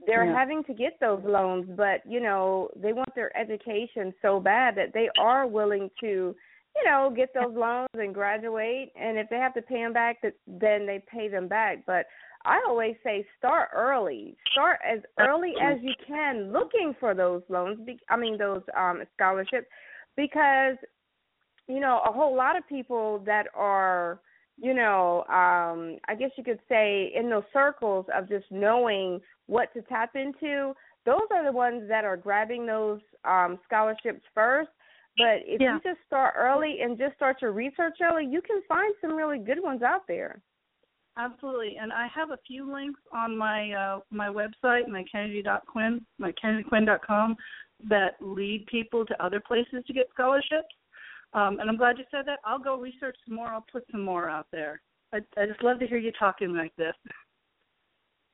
they're 0.07 0.27
yeah. 0.27 0.37
having 0.37 0.65
to 0.65 0.75
get 0.75 0.99
those 1.01 1.23
loans. 1.25 1.67
But 1.77 2.01
you 2.09 2.21
know 2.21 2.71
they 2.77 2.93
want 2.93 3.15
their 3.15 3.37
education 3.37 4.15
so 4.23 4.41
bad 4.41 4.75
that 4.77 4.95
they 4.95 5.09
are 5.19 5.47
willing 5.47 5.91
to 6.01 6.35
you 6.77 6.91
know 6.91 7.13
get 7.15 7.33
those 7.35 7.55
loans 7.55 7.89
and 7.95 8.15
graduate 8.15 8.93
and 9.01 9.19
if 9.19 9.29
they 9.31 9.37
have 9.37 9.55
to 9.55 9.63
pay 9.63 9.83
them 9.83 9.93
back 9.93 10.21
then 10.23 10.87
they 10.87 11.03
pay 11.11 11.29
them 11.29 11.49
back 11.49 11.85
but 11.87 12.07
I 12.47 12.63
always 12.69 12.95
say 13.03 13.27
start 13.39 13.71
early. 13.75 14.37
Start 14.53 14.79
as 14.89 15.01
early 15.19 15.53
as 15.61 15.79
you 15.83 15.93
can 16.07 16.53
looking 16.53 16.95
for 17.01 17.13
those 17.13 17.43
loans. 17.49 17.81
I 18.09 18.17
mean 18.17 18.39
those 18.39 18.63
um 18.79 19.03
scholarships 19.15 19.67
because 20.17 20.77
you 21.67 21.81
know 21.81 22.01
a 22.09 22.13
whole 22.13 22.37
lot 22.37 22.57
of 22.57 22.67
people 22.69 23.21
that 23.27 23.47
are 23.55 24.21
you 24.57 24.75
know 24.75 25.25
um 25.29 25.99
I 26.09 26.15
guess 26.17 26.31
you 26.37 26.45
could 26.45 26.61
say 26.69 27.13
in 27.15 27.29
those 27.29 27.43
circles 27.53 28.07
of 28.15 28.29
just 28.29 28.47
knowing 28.51 29.21
what 29.47 29.75
to 29.75 29.83
tap 29.83 30.15
into 30.15 30.73
those 31.05 31.27
are 31.33 31.45
the 31.45 31.53
ones 31.53 31.89
that 31.89 32.05
are 32.05 32.17
grabbing 32.17 32.65
those 32.65 33.01
um 33.25 33.59
scholarships 33.67 34.23
first 34.35 34.71
but 35.17 35.41
if 35.47 35.61
yeah. 35.61 35.75
you 35.75 35.81
just 35.83 36.01
start 36.07 36.35
early 36.37 36.79
and 36.83 36.99
just 36.99 37.15
start 37.17 37.37
your 37.41 37.53
research 37.53 37.95
early 38.03 38.25
you 38.25 38.43
can 38.43 38.61
find 38.69 38.93
some 39.01 39.15
really 39.15 39.39
good 39.39 39.63
ones 39.63 39.83
out 39.83 40.03
there 40.07 40.41
Absolutely, 41.19 41.79
and 41.81 41.95
I 41.95 42.09
have 42.15 42.31
a 42.31 42.39
few 42.47 42.71
links 42.71 43.01
on 43.11 43.39
my 43.39 43.73
uh, 43.73 44.01
my 44.11 44.29
website, 44.29 44.87
my 44.87 45.03
Kennedy.Quinn, 45.11 46.05
my 46.19 46.31
KennedyQuinn.com, 46.33 47.37
that 47.89 48.17
lead 48.21 48.67
people 48.67 49.07
to 49.07 49.25
other 49.25 49.41
places 49.41 49.83
to 49.87 49.93
get 49.95 50.09
scholarships. 50.13 50.69
Um, 51.33 51.59
and 51.59 51.71
I'm 51.71 51.79
glad 51.79 51.97
you 51.97 52.05
said 52.11 52.27
that. 52.27 52.41
I'll 52.45 52.59
go 52.59 52.79
research 52.79 53.17
some 53.27 53.37
more. 53.37 53.49
I'll 53.49 53.65
put 53.73 53.85
some 53.91 54.03
more 54.03 54.29
out 54.29 54.47
there. 54.53 54.83
I, 55.15 55.19
I 55.39 55.47
just 55.47 55.63
love 55.63 55.79
to 55.81 55.87
hear 55.87 55.99
you 55.99 56.13
talking 56.19 56.55
like 56.55 56.75
this. 56.77 56.95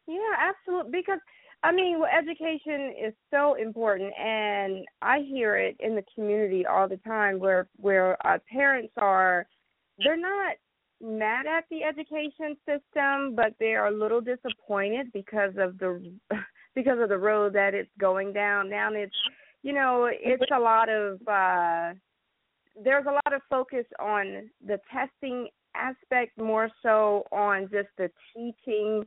Yeah, 0.08 0.18
absolutely. 0.40 0.90
Because 1.00 1.20
I 1.64 1.72
mean, 1.72 2.00
well, 2.00 2.10
education 2.10 2.94
is 3.00 3.14
so 3.30 3.54
important, 3.54 4.12
and 4.18 4.84
I 5.00 5.20
hear 5.20 5.56
it 5.56 5.76
in 5.78 5.94
the 5.94 6.04
community 6.14 6.66
all 6.66 6.88
the 6.88 6.96
time, 6.98 7.38
where 7.38 7.68
where 7.76 8.16
uh, 8.26 8.38
parents 8.50 8.92
are, 8.96 9.46
they're 9.98 10.16
not 10.16 10.56
mad 11.00 11.46
at 11.46 11.64
the 11.70 11.84
education 11.84 12.56
system, 12.66 13.34
but 13.36 13.54
they 13.60 13.74
are 13.74 13.88
a 13.88 13.96
little 13.96 14.20
disappointed 14.20 15.12
because 15.12 15.52
of 15.56 15.78
the 15.78 16.12
because 16.74 16.98
of 17.00 17.08
the 17.08 17.18
road 17.18 17.52
that 17.52 17.74
it's 17.74 17.90
going 17.98 18.32
down. 18.32 18.68
Now 18.68 18.92
it's 18.92 19.14
you 19.62 19.72
know 19.72 20.08
it's 20.10 20.50
a 20.54 20.58
lot 20.58 20.88
of 20.88 21.20
uh, 21.28 21.92
there's 22.82 23.06
a 23.06 23.12
lot 23.12 23.32
of 23.32 23.40
focus 23.48 23.86
on 24.00 24.50
the 24.66 24.80
testing 24.92 25.48
aspect 25.74 26.36
more 26.38 26.70
so 26.82 27.24
on 27.32 27.68
just 27.70 27.88
the 27.96 28.10
teaching 28.34 29.04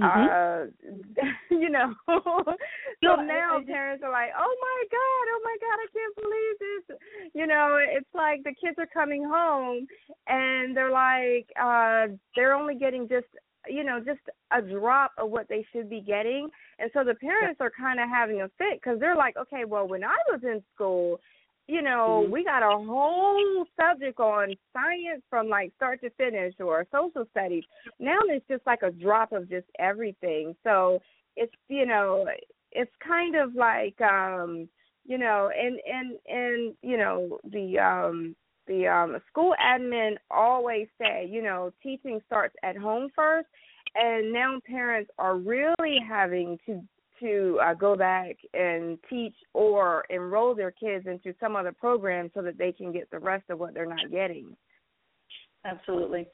Mm-hmm. 0.00 0.74
Uh, 0.90 1.26
you 1.50 1.70
know. 1.70 1.94
so 2.08 3.16
now 3.16 3.60
parents 3.66 4.02
are 4.04 4.10
like, 4.10 4.30
"Oh 4.36 4.56
my 4.60 4.82
god, 4.90 5.24
oh 5.30 5.40
my 5.44 5.56
god, 5.60 5.78
I 5.78 5.88
can't 5.92 6.16
believe 6.16 6.58
this." 6.58 7.30
You 7.34 7.46
know, 7.46 7.78
it's 7.80 8.08
like 8.14 8.42
the 8.42 8.54
kids 8.54 8.76
are 8.78 8.88
coming 8.92 9.24
home 9.24 9.86
and 10.26 10.76
they're 10.76 10.90
like 10.90 11.46
uh 11.60 12.14
they're 12.34 12.54
only 12.54 12.74
getting 12.74 13.08
just 13.08 13.26
you 13.66 13.82
know, 13.82 13.98
just 13.98 14.20
a 14.52 14.60
drop 14.60 15.12
of 15.16 15.30
what 15.30 15.48
they 15.48 15.64
should 15.72 15.88
be 15.88 16.00
getting. 16.00 16.50
And 16.78 16.90
so 16.92 17.02
the 17.02 17.14
parents 17.14 17.60
are 17.60 17.70
kind 17.70 17.98
of 17.98 18.10
having 18.10 18.42
a 18.42 18.50
fit 18.58 18.82
cuz 18.82 18.98
they're 18.98 19.16
like, 19.16 19.36
"Okay, 19.36 19.64
well, 19.64 19.86
when 19.86 20.02
I 20.02 20.16
was 20.30 20.42
in 20.42 20.62
school, 20.74 21.20
you 21.66 21.82
know, 21.82 22.22
mm-hmm. 22.22 22.32
we 22.32 22.44
got 22.44 22.62
a 22.62 22.84
whole 22.84 23.64
subject 23.78 24.20
on 24.20 24.54
science 24.72 25.22
from 25.30 25.48
like 25.48 25.72
start 25.76 26.00
to 26.02 26.10
finish 26.10 26.54
or 26.60 26.86
social 26.92 27.26
studies. 27.30 27.64
Now 27.98 28.18
it's 28.24 28.46
just 28.48 28.66
like 28.66 28.82
a 28.82 28.90
drop 28.90 29.32
of 29.32 29.48
just 29.48 29.66
everything. 29.78 30.54
So 30.62 31.00
it's 31.36 31.52
you 31.68 31.86
know, 31.86 32.26
it's 32.72 32.92
kind 33.06 33.36
of 33.36 33.54
like 33.54 34.00
um, 34.00 34.68
you 35.06 35.18
know, 35.18 35.50
and 35.56 35.78
and 35.86 36.18
and 36.26 36.74
you 36.82 36.98
know, 36.98 37.38
the 37.50 37.78
um 37.78 38.36
the 38.66 38.86
um 38.86 39.18
school 39.30 39.54
admin 39.62 40.16
always 40.30 40.88
say, 41.00 41.28
you 41.30 41.42
know, 41.42 41.72
teaching 41.82 42.20
starts 42.26 42.54
at 42.62 42.76
home 42.76 43.08
first 43.16 43.48
and 43.94 44.32
now 44.32 44.60
parents 44.66 45.10
are 45.18 45.36
really 45.36 45.98
having 46.06 46.58
to 46.66 46.82
to 47.20 47.58
uh, 47.62 47.74
go 47.74 47.96
back 47.96 48.36
and 48.52 48.98
teach 49.08 49.34
or 49.52 50.04
enroll 50.10 50.54
their 50.54 50.70
kids 50.70 51.06
into 51.06 51.34
some 51.40 51.56
other 51.56 51.72
program 51.72 52.30
so 52.34 52.42
that 52.42 52.58
they 52.58 52.72
can 52.72 52.92
get 52.92 53.10
the 53.10 53.18
rest 53.18 53.44
of 53.50 53.58
what 53.58 53.74
they're 53.74 53.86
not 53.86 54.10
getting. 54.10 54.56
Absolutely. 55.64 56.26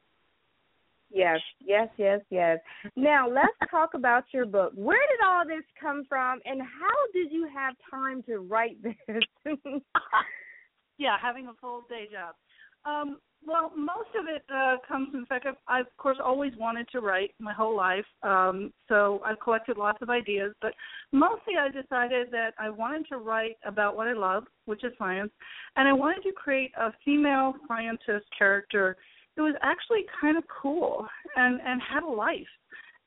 Yes, 1.13 1.41
yes, 1.61 1.89
yes, 1.97 2.21
yes. 2.31 2.59
Now 2.95 3.29
let's 3.29 3.71
talk 3.71 3.95
about 3.95 4.25
your 4.33 4.47
book. 4.47 4.73
Where 4.75 4.99
did 5.11 5.27
all 5.27 5.45
this 5.45 5.65
come 5.81 6.05
from, 6.09 6.41
and 6.45 6.61
how 6.61 7.13
did 7.13 7.33
you 7.33 7.49
have 7.53 7.75
time 7.91 8.23
to 8.25 8.39
write 8.39 8.81
this? 8.83 9.23
yeah, 10.99 11.17
having 11.21 11.49
a 11.49 11.53
full 11.61 11.83
day 11.89 12.07
job. 12.13 12.37
Um, 12.85 13.19
well, 13.47 13.73
most 13.75 14.11
of 14.19 14.27
it 14.29 14.43
uh, 14.55 14.77
comes 14.87 15.09
the 15.13 15.25
fact 15.27 15.47
I've, 15.67 15.87
of 15.87 15.97
course, 15.97 16.19
always 16.23 16.53
wanted 16.59 16.89
to 16.93 17.01
write 17.01 17.33
my 17.39 17.55
whole 17.55 17.75
life. 17.75 18.05
Um, 18.23 18.73
so 18.89 19.21
I've 19.25 19.41
collected 19.41 19.79
lots 19.79 19.99
of 20.03 20.11
ideas, 20.11 20.53
but 20.61 20.75
mostly 21.13 21.55
I 21.59 21.69
decided 21.69 22.31
that 22.33 22.51
I 22.59 22.69
wanted 22.69 23.09
to 23.09 23.17
write 23.17 23.57
about 23.65 23.97
what 23.97 24.09
I 24.09 24.13
love, 24.13 24.45
which 24.67 24.85
is 24.85 24.93
science, 24.99 25.31
and 25.77 25.89
I 25.89 25.93
wanted 25.93 26.23
to 26.25 26.33
create 26.33 26.73
a 26.79 26.93
female 27.05 27.55
scientist 27.67 28.27
character 28.37 28.97
who 29.37 29.45
was 29.45 29.55
actually 29.63 30.05
kind 30.21 30.37
of 30.37 30.45
cool 30.63 31.07
and 31.37 31.61
and 31.65 31.81
had 31.81 32.03
a 32.03 32.11
life 32.11 32.47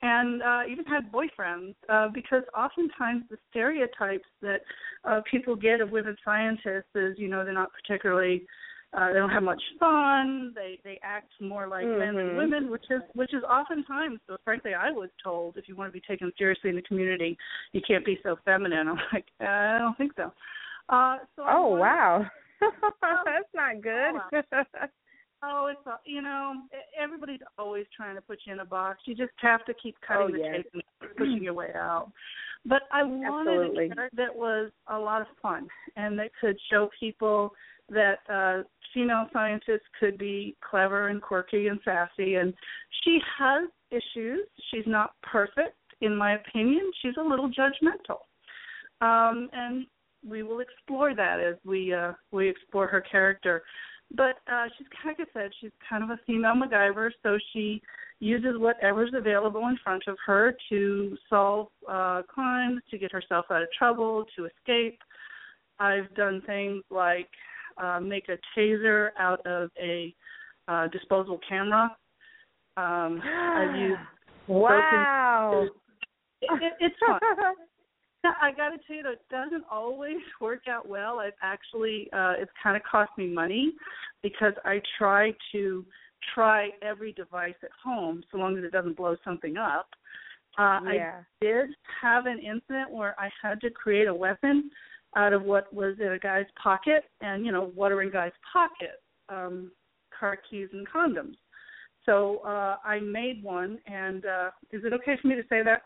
and 0.02 0.42
uh, 0.42 0.62
even 0.70 0.84
had 0.86 1.12
boyfriends 1.12 1.76
uh, 1.90 2.08
because 2.14 2.44
oftentimes 2.58 3.24
the 3.30 3.38
stereotypes 3.50 4.28
that 4.42 4.62
uh, 5.06 5.22
people 5.30 5.56
get 5.56 5.80
of 5.80 5.92
women 5.92 6.16
scientists 6.26 6.90
is 6.96 7.18
you 7.18 7.28
know 7.28 7.44
they're 7.44 7.54
not 7.54 7.72
particularly 7.74 8.46
uh, 8.96 9.08
they 9.08 9.16
don't 9.16 9.30
have 9.30 9.44
much 9.44 9.62
fun. 9.80 10.54
They 10.56 10.80
they 10.84 11.00
act 11.04 11.32
more 11.42 11.68
like 11.68 11.86
mm-hmm. 11.86 12.00
men 12.00 12.16
than 12.16 12.26
mm-hmm. 12.28 12.38
women, 12.38 12.72
which 12.72 12.86
is 12.90 13.02
which 13.14 13.34
is 13.34 13.44
oftentimes. 13.44 14.20
So 14.28 14.38
frankly, 14.44 14.74
I 14.74 14.92
was 14.92 15.10
told 15.24 15.58
if 15.58 15.68
you 15.68 15.76
want 15.76 15.90
to 15.90 15.94
be 15.94 16.04
taken 16.08 16.32
seriously 16.38 16.70
in 16.70 16.76
the 16.76 16.82
community, 16.84 17.38
you 17.72 17.82
can't 17.86 18.06
be 18.06 18.20
so 18.24 18.36
feminine. 18.46 18.88
I'm 18.90 18.98
like, 19.12 19.26
uh, 19.42 19.46
I 19.46 19.78
don't 19.80 19.98
think 19.98 20.14
so. 20.16 20.32
Uh, 20.90 21.18
so 21.36 21.44
oh 21.48 21.76
wow, 21.76 22.26
that's 23.02 23.50
not 23.54 23.82
good. 23.82 24.14
Oh, 24.34 24.64
Oh, 25.46 25.68
it's 25.70 25.82
all, 25.86 26.00
you 26.06 26.22
know 26.22 26.54
everybody's 26.98 27.42
always 27.58 27.86
trying 27.96 28.16
to 28.16 28.22
put 28.22 28.40
you 28.46 28.54
in 28.54 28.60
a 28.60 28.66
box. 28.66 29.00
You 29.06 29.14
just 29.14 29.34
have 29.42 29.66
to 29.66 29.74
keep 29.74 29.96
cutting 30.08 30.28
oh, 30.30 30.32
the 30.32 30.38
yes. 30.38 30.56
tape 30.56 30.70
and 30.74 31.18
pushing 31.18 31.44
your 31.44 31.54
way 31.54 31.72
out. 31.76 32.12
But 32.66 32.84
I 32.94 33.04
wanted 33.04 33.52
Absolutely. 33.52 33.86
a 33.88 33.96
character 33.96 34.18
that 34.18 34.34
was 34.34 34.72
a 34.88 34.98
lot 34.98 35.20
of 35.20 35.28
fun 35.42 35.68
and 35.98 36.18
that 36.18 36.30
could 36.40 36.58
show 36.72 36.90
people 36.98 37.54
that 37.90 38.20
uh 38.30 38.64
female 38.94 39.28
scientists 39.34 39.88
could 40.00 40.18
be 40.18 40.56
clever 40.68 41.08
and 41.08 41.22
quirky 41.22 41.68
and 41.68 41.80
sassy 41.84 42.36
and 42.36 42.54
she 43.04 43.20
has 43.38 43.70
issues. 43.92 44.42
She's 44.72 44.86
not 44.88 45.14
perfect 45.22 45.78
in 46.02 46.16
my 46.16 46.36
opinion. 46.36 46.92
She's 47.02 47.16
a 47.18 47.24
little 47.24 47.50
judgmental. 47.50 48.20
Um 49.02 49.50
and 49.54 49.86
we 50.28 50.44
will 50.44 50.60
explore 50.60 51.16
that 51.16 51.40
as 51.40 51.56
we 51.66 51.94
uh 51.94 52.14
we 52.32 52.50
explore 52.50 52.88
her 52.88 53.02
character. 53.02 53.64
But 54.16 54.38
uh 54.52 54.66
she's 54.78 54.88
like 55.06 55.20
I 55.20 55.26
said, 55.34 55.52
she's 55.60 55.72
kind 55.90 56.04
of 56.04 56.10
a 56.10 56.20
female 56.26 56.54
MacGyver, 56.54 57.12
so 57.24 57.38
she 57.52 57.82
uses 58.20 58.58
whatever's 58.58 59.12
available 59.14 59.68
in 59.68 59.78
front 59.84 60.04
of 60.08 60.18
her 60.26 60.56
to 60.70 61.18
solve 61.30 61.68
uh 61.90 62.22
crimes, 62.28 62.82
to 62.92 62.98
get 62.98 63.12
herself 63.12 63.46
out 63.50 63.64
of 63.64 63.68
trouble, 63.78 64.26
to 64.36 64.46
escape. 64.46 65.00
I've 65.80 66.14
done 66.16 66.42
things 66.46 66.84
like 66.90 67.30
uh 67.78 68.00
make 68.00 68.30
a 68.30 68.38
taser 68.58 69.10
out 69.20 69.46
of 69.46 69.70
a 69.82 70.14
uh 70.68 70.88
disposable 70.88 71.40
camera. 71.48 71.96
Um 72.78 73.22
I've 73.24 73.76
used 73.80 74.00
wow. 74.48 75.66
it, 76.42 76.50
it, 76.62 76.74
it's 76.80 76.96
fun. 77.06 77.20
I 78.26 78.52
got 78.52 78.70
to 78.70 78.78
tell 78.88 78.96
you, 78.96 79.04
that 79.04 79.28
doesn't 79.30 79.66
always 79.70 80.18
work 80.42 80.64
out 80.70 80.88
well. 80.88 81.20
I've 81.20 81.34
actually, 81.42 82.10
uh, 82.14 82.34
it's 82.38 82.52
kind 82.62 82.78
of 82.78 82.84
cost 82.84 83.12
me 83.18 83.28
money 83.28 83.74
because 84.22 84.54
I 84.64 84.82
try 84.98 85.34
to 85.52 85.86
try 86.34 86.70
every 86.82 87.12
device 87.12 87.56
at 87.64 87.70
home, 87.84 88.24
so 88.32 88.38
long 88.38 88.58
as 88.58 88.64
it 88.64 88.72
doesn't 88.72 88.96
blow 88.96 89.18
something 89.24 89.58
up. 89.58 89.88
Uh, 90.58 90.80
yeah. 90.94 91.22
I 91.42 91.46
did 91.46 91.70
have 92.02 92.26
an 92.28 92.40
incident 92.40 92.92
where 92.92 93.16
I 93.20 93.30
had 93.42 93.60
to 93.62 93.70
create 93.70 94.08
a 94.08 94.14
weapon 94.14 94.70
out 95.16 95.34
of 95.34 95.44
what 95.44 95.74
was 95.74 95.96
in 96.00 96.14
a 96.14 96.20
guy's 96.20 96.46
pocket, 96.62 97.04
and 97.22 97.46
you 97.46 97.52
know, 97.52 97.72
what 97.76 97.92
are 97.92 98.02
in 98.02 98.12
guys' 98.12 98.32
pocket? 98.52 99.02
Um, 99.30 99.72
car 100.18 100.38
keys 100.50 100.70
and 100.74 100.88
condoms. 100.88 101.36
So 102.06 102.40
uh, 102.46 102.78
I 102.84 103.00
made 103.00 103.42
one, 103.44 103.80
and 103.88 104.26
uh, 104.26 104.50
is 104.72 104.84
it 104.84 104.94
okay 104.94 105.18
for 105.22 105.28
me 105.28 105.36
to 105.36 105.44
say 105.44 105.64
that? 105.64 105.84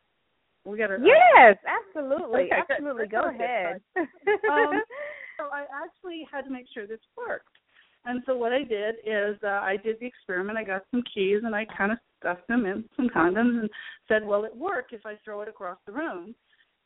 We 0.65 0.77
got 0.77 0.87
to. 0.87 0.97
Yes, 1.01 1.57
absolutely, 1.65 2.49
Okay, 2.51 2.61
absolutely. 2.69 3.07
Go 3.07 3.29
ahead. 3.29 3.81
um, 3.97 4.81
so 5.37 5.45
I 5.53 5.65
actually 5.71 6.27
had 6.31 6.41
to 6.41 6.49
make 6.49 6.65
sure 6.73 6.87
this 6.87 6.99
worked. 7.15 7.47
And 8.05 8.23
so 8.25 8.35
what 8.37 8.53
I 8.53 8.63
did 8.63 8.95
is 9.05 9.37
uh, 9.43 9.47
I 9.47 9.77
did 9.83 9.97
the 9.99 10.05
experiment. 10.05 10.57
I 10.57 10.63
got 10.63 10.83
some 10.91 11.03
keys 11.13 11.41
and 11.43 11.55
I 11.55 11.65
kind 11.77 11.91
of 11.91 11.97
stuffed 12.19 12.47
them 12.47 12.65
in 12.65 12.85
some 12.95 13.09
condoms 13.09 13.59
and 13.61 13.69
said, 14.07 14.25
"Well, 14.25 14.45
it 14.45 14.55
worked 14.55 14.93
if 14.93 15.05
I 15.05 15.15
throw 15.23 15.41
it 15.41 15.49
across 15.49 15.77
the 15.85 15.91
room." 15.91 16.33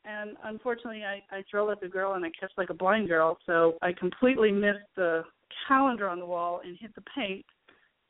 And 0.03 0.35
unfortunately, 0.43 1.03
I 1.03 1.21
I 1.35 1.43
it 1.49 1.69
at 1.71 1.81
the 1.81 1.87
girl 1.87 2.13
and 2.13 2.25
I 2.25 2.31
catch 2.39 2.51
like 2.57 2.69
a 2.69 2.73
blind 2.73 3.07
girl, 3.07 3.37
so 3.45 3.75
I 3.81 3.93
completely 3.93 4.51
missed 4.51 4.89
the 4.95 5.23
calendar 5.67 6.09
on 6.09 6.19
the 6.19 6.25
wall 6.25 6.61
and 6.65 6.77
hit 6.79 6.93
the 6.95 7.03
paint, 7.15 7.45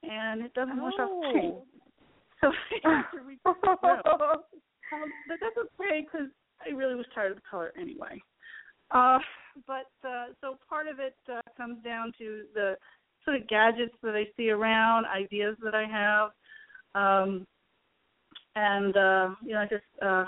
and 0.04 0.42
it 0.42 0.54
doesn't 0.54 0.82
wash 0.82 0.94
off 1.00 1.34
paint. 1.34 1.56
Oh. 1.56 1.66
So 2.42 2.52
I 2.86 2.96
have 2.96 3.12
to 3.12 3.20
the. 3.22 3.40
Um, 4.94 5.10
but 5.26 5.38
that's 5.40 5.56
okay 5.56 6.02
because 6.02 6.28
I 6.66 6.76
really 6.76 6.96
was 6.96 7.06
tired 7.16 7.32
of 7.32 7.38
the 7.38 7.44
color 7.50 7.72
anyway. 7.80 8.22
Uh, 8.92 9.20
but 9.66 9.90
uh, 10.06 10.26
so 10.42 10.58
part 10.68 10.88
of 10.88 11.00
it 11.00 11.16
uh, 11.32 11.40
comes 11.56 11.82
down 11.84 12.12
to 12.18 12.44
the 12.54 12.76
sort 13.24 13.38
of 13.38 13.48
gadgets 13.48 13.96
that 14.04 14.16
I 14.16 14.26
see 14.36 14.50
around, 14.50 15.06
ideas 15.06 15.56
that 15.64 15.76
I 15.76 15.86
have, 15.86 16.32
um, 16.94 17.48
and 18.56 18.98
uh, 18.98 19.30
you 19.46 19.54
know, 19.54 19.62
I 19.62 19.68
just 19.70 19.84
uh, 20.02 20.26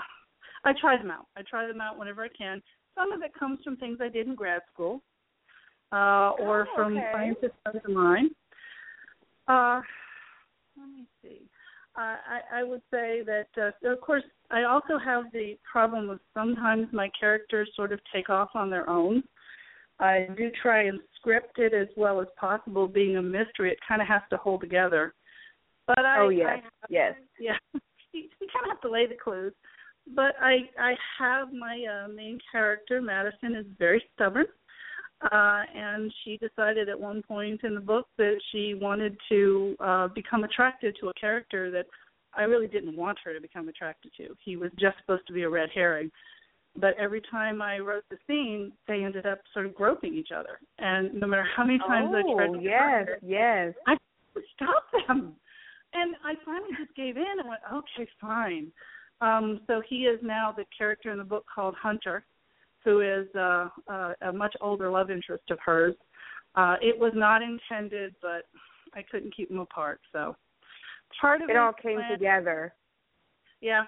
I 0.64 0.72
try 0.80 0.96
them 0.96 1.10
out. 1.10 1.26
I 1.36 1.42
try 1.42 1.66
them 1.66 1.80
out 1.80 1.98
whenever 1.98 2.22
I 2.22 2.28
can. 2.28 2.62
Some 2.94 3.12
of 3.12 3.22
it 3.22 3.32
comes 3.38 3.58
from 3.64 3.76
things 3.76 3.98
I 4.00 4.08
did 4.08 4.26
in 4.26 4.34
grad 4.34 4.62
school, 4.72 5.02
uh, 5.92 6.30
or 6.38 6.68
Oh, 6.70 6.74
from 6.74 6.96
okay. 6.96 7.10
scientists 7.12 7.58
of 7.66 7.88
mine. 7.88 8.30
Uh, 9.48 9.80
let 10.78 10.88
me 10.88 11.06
see. 11.22 11.42
Uh, 11.96 12.16
I, 12.26 12.60
I 12.60 12.62
would 12.64 12.82
say 12.90 13.22
that, 13.24 13.46
uh, 13.56 13.88
of 13.88 14.00
course, 14.00 14.24
I 14.50 14.64
also 14.64 14.98
have 14.98 15.24
the 15.32 15.56
problem 15.70 16.10
of 16.10 16.18
sometimes 16.32 16.88
my 16.92 17.08
characters 17.18 17.70
sort 17.76 17.92
of 17.92 18.00
take 18.12 18.30
off 18.30 18.50
on 18.54 18.70
their 18.70 18.88
own. 18.88 19.22
I 20.00 20.28
do 20.36 20.50
try 20.60 20.84
and 20.84 20.98
script 21.16 21.58
it 21.58 21.72
as 21.72 21.86
well 21.96 22.20
as 22.20 22.26
possible. 22.38 22.88
Being 22.88 23.16
a 23.16 23.22
mystery, 23.22 23.70
it 23.70 23.78
kind 23.86 24.02
of 24.02 24.08
has 24.08 24.22
to 24.30 24.36
hold 24.36 24.60
together. 24.60 25.14
But 25.86 26.00
I, 26.00 26.18
Oh, 26.18 26.28
yes, 26.30 26.48
I 26.48 26.54
have, 26.54 26.64
yes. 26.88 27.14
yeah, 27.38 27.56
you, 28.12 28.22
you 28.40 28.48
kind 28.52 28.64
of 28.64 28.70
have 28.70 28.80
to 28.80 28.90
lay 28.90 29.06
the 29.06 29.14
clues. 29.22 29.52
But 30.14 30.34
I, 30.40 30.68
I 30.78 30.94
have 31.18 31.52
my 31.52 31.84
uh, 32.04 32.08
main 32.08 32.38
character, 32.52 33.00
Madison, 33.00 33.54
is 33.56 33.66
very 33.78 34.02
stubborn, 34.14 34.46
uh, 35.22 35.62
and 35.74 36.12
she 36.22 36.36
decided 36.36 36.88
at 36.88 37.00
one 37.00 37.22
point 37.22 37.64
in 37.64 37.74
the 37.74 37.80
book 37.80 38.06
that 38.18 38.38
she 38.52 38.74
wanted 38.74 39.16
to 39.30 39.76
uh, 39.80 40.08
become 40.08 40.44
attracted 40.44 40.96
to 41.00 41.08
a 41.08 41.14
character 41.14 41.70
that 41.70 41.86
I 42.36 42.42
really 42.42 42.66
didn't 42.66 42.96
want 42.96 43.18
her 43.24 43.32
to 43.32 43.40
become 43.40 43.68
attracted 43.68 44.12
to. 44.18 44.36
He 44.44 44.56
was 44.56 44.70
just 44.78 44.96
supposed 45.00 45.26
to 45.28 45.32
be 45.32 45.42
a 45.42 45.48
red 45.48 45.70
herring. 45.74 46.10
But 46.76 46.94
every 46.98 47.22
time 47.30 47.62
I 47.62 47.78
wrote 47.78 48.04
the 48.10 48.16
scene, 48.26 48.72
they 48.88 49.04
ended 49.04 49.26
up 49.26 49.38
sort 49.52 49.66
of 49.66 49.74
groping 49.74 50.14
each 50.14 50.30
other. 50.36 50.58
And 50.78 51.14
no 51.14 51.26
matter 51.26 51.46
how 51.56 51.64
many 51.64 51.78
times 51.78 52.08
I 52.12 52.22
tried 52.34 52.50
oh, 52.50 52.54
to 52.54 52.60
yes, 52.60 53.06
it, 53.08 53.18
yes. 53.22 53.74
I 53.86 53.94
stop 54.56 54.84
them. 55.06 55.34
And 55.92 56.16
I 56.24 56.34
finally 56.44 56.70
just 56.76 56.94
gave 56.96 57.16
in 57.16 57.24
and 57.38 57.48
went, 57.48 57.60
okay, 57.72 58.10
fine. 58.20 58.72
Um, 59.24 59.60
so 59.66 59.80
he 59.88 60.00
is 60.12 60.20
now 60.22 60.52
the 60.54 60.64
character 60.76 61.10
in 61.10 61.18
the 61.18 61.24
book 61.24 61.46
called 61.52 61.74
Hunter, 61.80 62.24
who 62.84 63.00
is 63.00 63.26
uh, 63.34 63.68
uh, 63.88 64.12
a 64.28 64.32
much 64.32 64.54
older 64.60 64.90
love 64.90 65.10
interest 65.10 65.44
of 65.50 65.58
hers. 65.64 65.94
Uh, 66.54 66.76
it 66.82 66.98
was 66.98 67.12
not 67.14 67.40
intended, 67.42 68.14
but 68.20 68.42
I 68.94 69.02
couldn't 69.10 69.34
keep 69.34 69.48
them 69.48 69.60
apart. 69.60 70.00
So 70.12 70.36
part 71.20 71.40
of 71.42 71.48
It 71.48 71.56
all 71.56 71.72
came 71.72 71.96
when- 71.96 72.10
together. 72.10 72.74
yeah. 73.60 73.84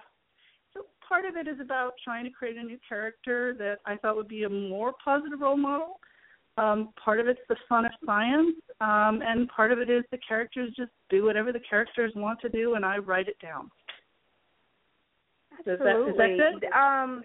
So 0.72 0.86
part 1.06 1.24
of 1.26 1.36
it 1.36 1.46
is 1.46 1.60
about 1.60 1.92
trying 2.02 2.24
to 2.24 2.30
create 2.30 2.56
a 2.56 2.62
new 2.62 2.78
character 2.88 3.54
that 3.54 3.80
I 3.84 3.96
thought 3.96 4.16
would 4.16 4.28
be 4.28 4.44
a 4.44 4.48
more 4.48 4.92
positive 5.04 5.40
role 5.40 5.56
model. 5.56 6.00
Um, 6.58 6.88
part 7.04 7.20
of 7.20 7.28
it's 7.28 7.46
the 7.48 7.56
fun 7.68 7.84
of 7.84 7.92
science, 8.06 8.56
um, 8.80 9.20
and 9.22 9.46
part 9.50 9.72
of 9.72 9.78
it 9.78 9.90
is 9.90 10.02
the 10.10 10.18
characters 10.26 10.72
just 10.74 10.92
do 11.10 11.24
whatever 11.26 11.52
the 11.52 11.60
characters 11.60 12.12
want 12.16 12.40
to 12.40 12.48
do, 12.48 12.74
and 12.76 12.84
I 12.84 12.96
write 12.96 13.28
it 13.28 13.38
down. 13.40 13.70
That, 15.64 15.80
Absolutely. 15.80 16.12
is 16.12 16.16
that 16.38 16.60
good? 16.60 16.64
Um, 16.72 17.24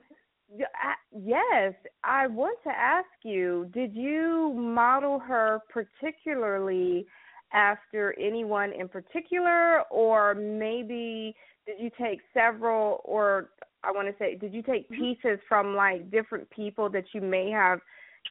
yes, 1.12 1.74
I 2.04 2.28
want 2.28 2.58
to 2.63 2.70
ask 2.70 3.08
you: 3.24 3.70
Did 3.74 3.96
you 3.96 4.54
model 4.56 5.20
her 5.20 5.60
particularly 5.70 7.06
after 7.54 8.15
anyone 8.20 8.72
in 8.72 8.88
particular, 8.88 9.82
or 9.89 10.34
maybe 10.36 11.36
did 11.65 11.76
you 11.80 11.89
take 12.00 12.20
several, 12.34 13.02
or 13.04 13.50
I 13.84 13.91
want 13.91 14.08
to 14.08 14.13
say, 14.17 14.36
did 14.36 14.54
you 14.54 14.62
take 14.62 14.89
pieces 14.89 15.39
from 15.48 15.76
like 15.76 16.10
different 16.12 16.50
people 16.50 16.89
that 16.91 17.06
you 17.13 17.22
may 17.22 17.50
have, 17.52 17.80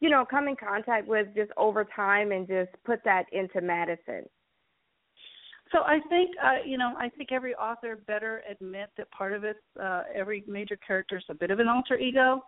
you 0.00 0.08
know, 0.08 0.24
come 0.28 0.48
in 0.48 0.56
contact 0.56 1.06
with 1.06 1.28
just 1.34 1.50
over 1.56 1.84
time, 1.84 2.32
and 2.32 2.46
just 2.46 2.70
put 2.84 3.00
that 3.04 3.26
into 3.32 3.60
Madison? 3.60 4.24
So 5.72 5.80
I 5.80 6.00
think 6.08 6.30
uh, 6.42 6.64
you 6.64 6.78
know, 6.78 6.94
I 6.98 7.08
think 7.08 7.30
every 7.32 7.54
author 7.54 7.96
better 8.06 8.42
admit 8.50 8.90
that 8.96 9.10
part 9.10 9.32
of 9.32 9.44
it's 9.44 9.58
uh, 9.80 10.02
every 10.14 10.44
major 10.46 10.76
character 10.76 11.18
is 11.18 11.24
a 11.28 11.34
bit 11.34 11.50
of 11.50 11.60
an 11.60 11.68
alter 11.68 11.96
ego. 11.96 12.44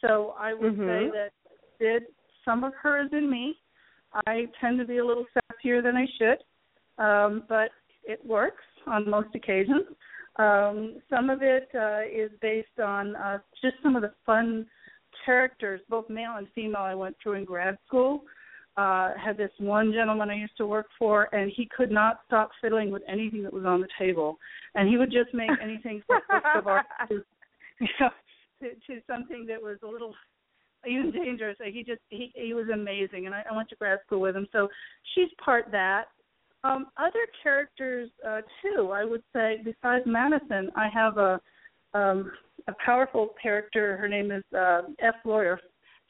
So 0.00 0.34
I 0.38 0.54
would 0.54 0.74
say 0.76 1.08
Mhm. 1.08 1.12
that 1.12 1.30
did 1.78 2.02
some 2.44 2.64
of 2.64 2.74
her 2.74 3.00
is 3.04 3.12
in 3.12 3.30
me. 3.30 3.56
I 4.26 4.48
tend 4.60 4.78
to 4.78 4.84
be 4.84 4.98
a 4.98 5.04
little 5.04 5.26
sassier 5.34 5.82
than 5.82 5.96
I 5.96 6.06
should, 6.18 7.04
um, 7.04 7.44
but 7.48 7.70
it 8.04 8.24
works 8.24 8.64
on 8.86 9.08
most 9.08 9.34
occasions. 9.34 9.86
Um, 10.36 11.00
some 11.08 11.30
of 11.30 11.42
it 11.42 11.68
uh, 11.74 12.02
is 12.10 12.30
based 12.40 12.80
on 12.80 13.16
uh, 13.16 13.38
just 13.62 13.76
some 13.82 13.96
of 13.96 14.02
the 14.02 14.12
fun 14.26 14.66
characters, 15.24 15.80
both 15.88 16.08
male 16.10 16.34
and 16.36 16.48
female, 16.54 16.82
I 16.82 16.94
went 16.94 17.16
through 17.22 17.34
in 17.34 17.44
grad 17.44 17.78
school 17.86 18.24
uh 18.76 19.12
had 19.22 19.36
this 19.36 19.50
one 19.58 19.92
gentleman 19.92 20.30
I 20.30 20.36
used 20.36 20.56
to 20.56 20.66
work 20.66 20.86
for 20.98 21.34
and 21.34 21.50
he 21.54 21.68
could 21.76 21.90
not 21.90 22.20
stop 22.26 22.50
fiddling 22.60 22.90
with 22.90 23.02
anything 23.08 23.42
that 23.44 23.52
was 23.52 23.64
on 23.64 23.80
the 23.80 23.88
table. 23.98 24.38
And 24.74 24.88
he 24.88 24.96
would 24.96 25.12
just 25.12 25.32
make 25.32 25.50
anything 25.62 26.02
from 26.06 26.64
works 26.64 26.86
to 27.08 27.22
you 27.80 27.88
know 28.00 28.10
to, 28.62 28.68
to 28.70 29.00
something 29.06 29.46
that 29.46 29.62
was 29.62 29.78
a 29.82 29.86
little 29.86 30.14
even 30.86 31.12
dangerous. 31.12 31.56
He 31.64 31.84
just 31.84 32.00
he 32.10 32.32
he 32.34 32.52
was 32.54 32.66
amazing 32.72 33.26
and 33.26 33.34
I, 33.34 33.44
I 33.50 33.56
went 33.56 33.68
to 33.70 33.76
grad 33.76 34.00
school 34.06 34.20
with 34.20 34.36
him. 34.36 34.46
So 34.52 34.68
she's 35.14 35.30
part 35.44 35.66
that. 35.70 36.06
Um 36.64 36.86
other 36.96 37.26
characters 37.42 38.10
uh 38.26 38.40
too, 38.60 38.90
I 38.90 39.04
would 39.04 39.22
say 39.32 39.58
besides 39.64 40.04
Madison, 40.06 40.70
I 40.74 40.88
have 40.88 41.18
a 41.18 41.40
um 41.94 42.32
a 42.66 42.72
powerful 42.84 43.30
character. 43.40 43.96
Her 43.98 44.08
name 44.08 44.32
is 44.32 44.42
uh 44.56 44.82
F 44.98 45.14
Lawyer 45.24 45.60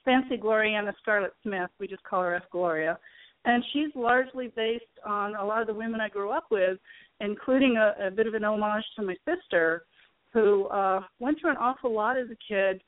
Fancy 0.05 0.37
Gloriana 0.37 0.93
Scarlett 1.01 1.33
Smith. 1.43 1.71
We 1.79 1.89
just 1.89 2.03
call 2.05 2.23
her 2.23 2.35
F 2.35 2.43
Gloria, 2.51 2.99
and 3.45 3.65
she's 3.73 3.89
largely 3.95 4.49
based 4.55 4.85
on 5.07 5.35
a 5.35 5.45
lot 5.45 5.61
of 5.61 5.67
the 5.67 5.75
women 5.75 6.01
I 6.01 6.09
grew 6.09 6.31
up 6.31 6.47
with, 6.51 6.79
including 7.21 7.77
a, 7.77 8.07
a 8.07 8.11
bit 8.11 8.27
of 8.27 8.35
an 8.35 8.45
homage 8.45 8.85
to 8.97 9.03
my 9.03 9.17
sister, 9.25 9.85
who 10.33 10.67
uh 10.67 11.01
went 11.21 11.41
through 11.41 11.51
an 11.51 11.57
awful 11.59 11.93
lot 11.93 12.19
as 12.19 12.29
a 12.31 12.53
kid, 12.53 12.83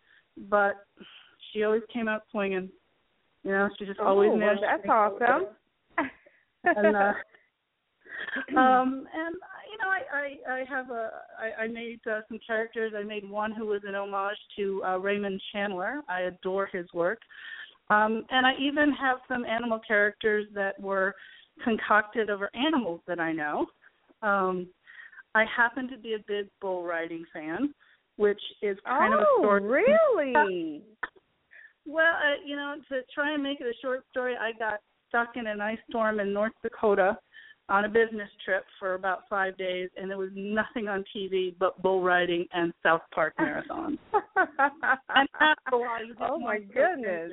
but 0.49 0.75
she 1.53 1.63
always 1.63 1.83
came 1.93 2.09
out 2.09 2.23
swinging. 2.31 2.69
You 3.45 3.53
know, 3.53 3.69
she 3.79 3.87
just 3.87 4.01
always 4.01 4.31
oh, 4.33 4.37
managed. 4.37 4.63
Well, 4.63 4.71
that's 4.77 4.89
awesome. 4.89 5.47
and 6.65 6.97
uh, 6.97 7.13
um, 8.57 9.07
and 9.13 9.35
you 9.71 9.79
know, 9.79 9.89
I 9.89 10.03
I, 10.13 10.61
I 10.61 10.65
have 10.69 10.91
a 10.91 11.11
I, 11.39 11.65
I 11.65 11.69
made 11.69 12.01
uh, 12.11 12.21
some 12.29 12.39
characters. 12.47 12.93
I 12.97 13.03
made 13.03 13.29
one 13.29 13.53
who 13.53 13.67
was 13.67 13.83
an 13.87 13.95
homage 13.95 14.39
to 14.57 14.83
uh, 14.85 14.99
Raymond 14.99 15.41
Chandler. 15.53 16.01
I 16.09 16.23
adore 16.23 16.69
his 16.73 16.87
work. 16.95 17.21
Um, 17.89 18.25
and 18.31 18.45
I 18.45 18.53
even 18.61 18.93
have 18.93 19.19
some 19.29 19.45
animal 19.45 19.81
characters 19.87 20.47
that 20.55 20.79
were 20.81 21.15
concocted 21.63 22.31
over 22.31 22.51
animals 22.55 23.01
that 23.07 23.21
I 23.21 23.33
know. 23.33 23.67
Um, 24.23 24.67
I 25.35 25.45
happen 25.55 25.89
to 25.91 25.99
be 25.99 26.15
a 26.15 26.25
big 26.27 26.49
bull 26.61 26.83
riding 26.83 27.25
fan, 27.33 27.73
which 28.17 28.41
is 28.63 28.77
kind 28.85 29.15
oh, 29.15 29.19
of 29.19 29.23
a 29.23 29.43
short. 29.43 29.63
really? 29.63 30.83
Well, 31.89 32.05
uh, 32.05 32.43
you 32.45 32.57
know, 32.57 32.75
to 32.89 33.03
try 33.15 33.33
and 33.33 33.41
make 33.45 33.61
it 33.61 33.67
a 33.67 33.81
short 33.81 34.05
story, 34.11 34.35
I 34.35 34.51
got 34.59 34.81
stuck 35.09 35.37
in 35.37 35.47
an 35.47 35.61
ice 35.61 35.79
storm 35.89 36.19
in 36.19 36.33
North 36.33 36.51
Dakota 36.61 37.17
on 37.69 37.85
a 37.85 37.89
business 37.89 38.29
trip 38.45 38.65
for 38.79 38.95
about 38.95 39.23
five 39.29 39.57
days, 39.57 39.91
and 39.97 40.09
there 40.09 40.19
was 40.19 40.31
nothing 40.35 40.89
on 40.89 41.05
TV 41.15 41.55
but 41.59 41.81
bull 41.83 42.03
riding 42.03 42.47
and 42.53 42.73
South 42.83 43.03
Park 43.13 43.35
marathons. 43.41 43.99
and 44.15 45.29
after 45.41 45.77
a 45.77 46.07
you 46.07 46.15
oh 46.21 46.39
my 46.39 46.59
goodness! 46.59 47.33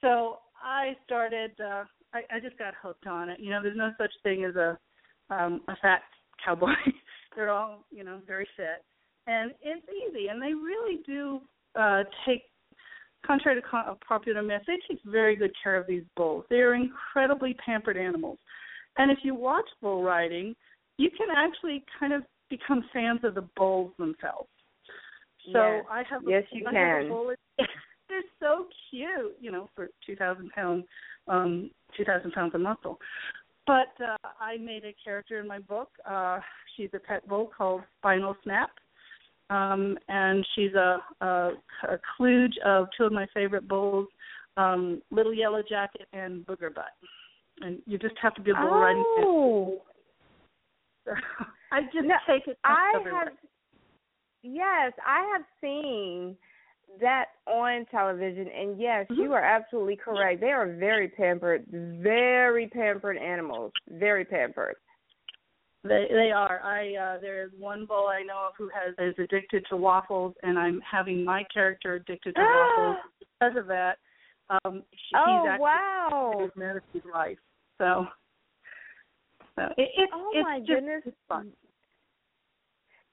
So 0.00 0.38
I 0.62 0.96
started. 1.04 1.52
uh 1.60 1.84
I, 2.14 2.36
I 2.36 2.40
just 2.40 2.56
got 2.58 2.74
hooked 2.80 3.06
on 3.06 3.28
it. 3.28 3.40
You 3.40 3.50
know, 3.50 3.62
there's 3.62 3.76
no 3.76 3.92
such 3.98 4.12
thing 4.22 4.44
as 4.44 4.56
a 4.56 4.78
um 5.30 5.60
a 5.68 5.76
fat 5.82 6.02
cowboy. 6.44 6.72
They're 7.36 7.50
all, 7.50 7.84
you 7.90 8.02
know, 8.02 8.20
very 8.26 8.48
fit, 8.56 8.82
and 9.26 9.52
it's 9.60 9.86
easy. 9.88 10.28
And 10.28 10.40
they 10.40 10.54
really 10.54 11.02
do 11.06 11.40
uh 11.78 12.04
take 12.24 12.44
contrary 13.26 13.60
to 13.60 13.96
popular 14.06 14.42
myth, 14.42 14.62
they 14.66 14.78
take 14.88 15.00
very 15.04 15.36
good 15.36 15.52
care 15.62 15.76
of 15.76 15.86
these 15.86 16.04
bulls. 16.16 16.44
They 16.48 16.60
are 16.60 16.74
incredibly 16.74 17.54
pampered 17.54 17.96
animals. 17.96 18.38
And 18.98 19.10
if 19.10 19.18
you 19.22 19.34
watch 19.34 19.66
bull 19.82 20.02
riding, 20.02 20.54
you 20.98 21.10
can 21.10 21.28
actually 21.36 21.84
kind 21.98 22.12
of 22.12 22.22
become 22.48 22.84
fans 22.92 23.20
of 23.24 23.34
the 23.34 23.44
bulls 23.56 23.92
themselves. 23.98 24.48
So 25.52 25.58
yes. 25.58 25.84
I 25.90 26.02
have 26.10 26.22
yes, 26.26 26.44
a, 26.52 26.56
you 26.56 26.66
I 26.66 26.72
can. 26.72 27.08
Bull. 27.08 27.32
They're 28.08 28.22
so 28.40 28.66
cute, 28.90 29.36
you 29.40 29.50
know, 29.50 29.68
for 29.74 29.88
two 30.04 30.16
thousand 30.16 30.50
pound, 30.50 30.84
um, 31.28 31.70
two 31.96 32.04
thousand 32.04 32.32
pounds 32.32 32.54
of 32.54 32.60
muscle. 32.60 32.98
But 33.66 33.92
uh, 34.00 34.16
I 34.40 34.58
made 34.58 34.84
a 34.84 34.94
character 35.02 35.40
in 35.40 35.48
my 35.48 35.58
book. 35.58 35.88
Uh, 36.08 36.38
she's 36.76 36.90
a 36.94 37.00
pet 37.00 37.28
bull 37.28 37.50
called 37.56 37.82
Spinal 37.98 38.36
Snap, 38.44 38.70
um, 39.50 39.98
and 40.08 40.46
she's 40.54 40.72
a, 40.74 40.98
a, 41.20 41.50
a 41.88 41.98
kludge 42.18 42.56
of 42.64 42.86
two 42.96 43.04
of 43.04 43.12
my 43.12 43.26
favorite 43.34 43.66
bulls, 43.66 44.06
um, 44.56 45.02
Little 45.10 45.34
Yellow 45.34 45.62
Jacket 45.68 46.06
and 46.12 46.46
Booger 46.46 46.72
Butt. 46.72 46.94
And 47.60 47.80
you 47.86 47.98
just 47.98 48.14
have 48.22 48.34
to 48.34 48.42
be 48.42 48.50
a 48.50 48.54
bull 48.54 48.70
riding 48.70 49.04
oh. 49.18 49.82
fan. 51.04 51.14
I 51.72 51.82
just 51.82 52.04
no, 52.04 52.14
take 52.28 52.46
it. 52.46 52.58
I 52.64 52.92
everywhere. 52.96 53.24
have. 53.24 53.32
Yes, 54.42 54.92
I 55.04 55.28
have 55.32 55.42
seen 55.60 56.36
that 57.00 57.26
on 57.46 57.84
television, 57.90 58.48
and 58.48 58.80
yes, 58.80 59.06
mm-hmm. 59.10 59.22
you 59.22 59.32
are 59.32 59.42
absolutely 59.42 59.96
correct. 59.96 60.40
They 60.40 60.52
are 60.52 60.76
very 60.76 61.08
pampered, 61.08 61.64
very 61.70 62.68
pampered 62.68 63.16
animals, 63.16 63.72
very 63.90 64.24
pampered. 64.24 64.76
They 65.88 66.06
they 66.10 66.30
are. 66.34 66.60
I 66.62 66.94
uh 66.94 67.20
there 67.20 67.44
is 67.44 67.50
one 67.58 67.86
bull 67.86 68.08
I 68.08 68.22
know 68.22 68.48
of 68.48 68.54
who 68.58 68.68
has 68.68 68.94
is 68.98 69.14
addicted 69.18 69.64
to 69.70 69.76
waffles 69.76 70.34
and 70.42 70.58
I'm 70.58 70.80
having 70.80 71.24
my 71.24 71.44
character 71.52 71.94
addicted 71.94 72.34
to 72.34 72.40
waffles 72.40 72.96
because 73.20 73.56
of 73.56 73.66
that. 73.68 73.98
Um 74.50 74.82
she, 74.92 75.16
oh 75.16 75.42
he's 75.42 75.60
wow. 75.60 76.50
of 76.50 77.12
life. 77.12 77.38
So 77.78 78.06
so 79.56 79.62
it, 79.76 79.90
it 79.96 80.10
oh 80.12 80.30
it's 80.34 80.44
my 80.44 80.58
just 80.60 80.70
goodness. 80.70 81.02
it's 81.06 81.16
fun. 81.28 81.52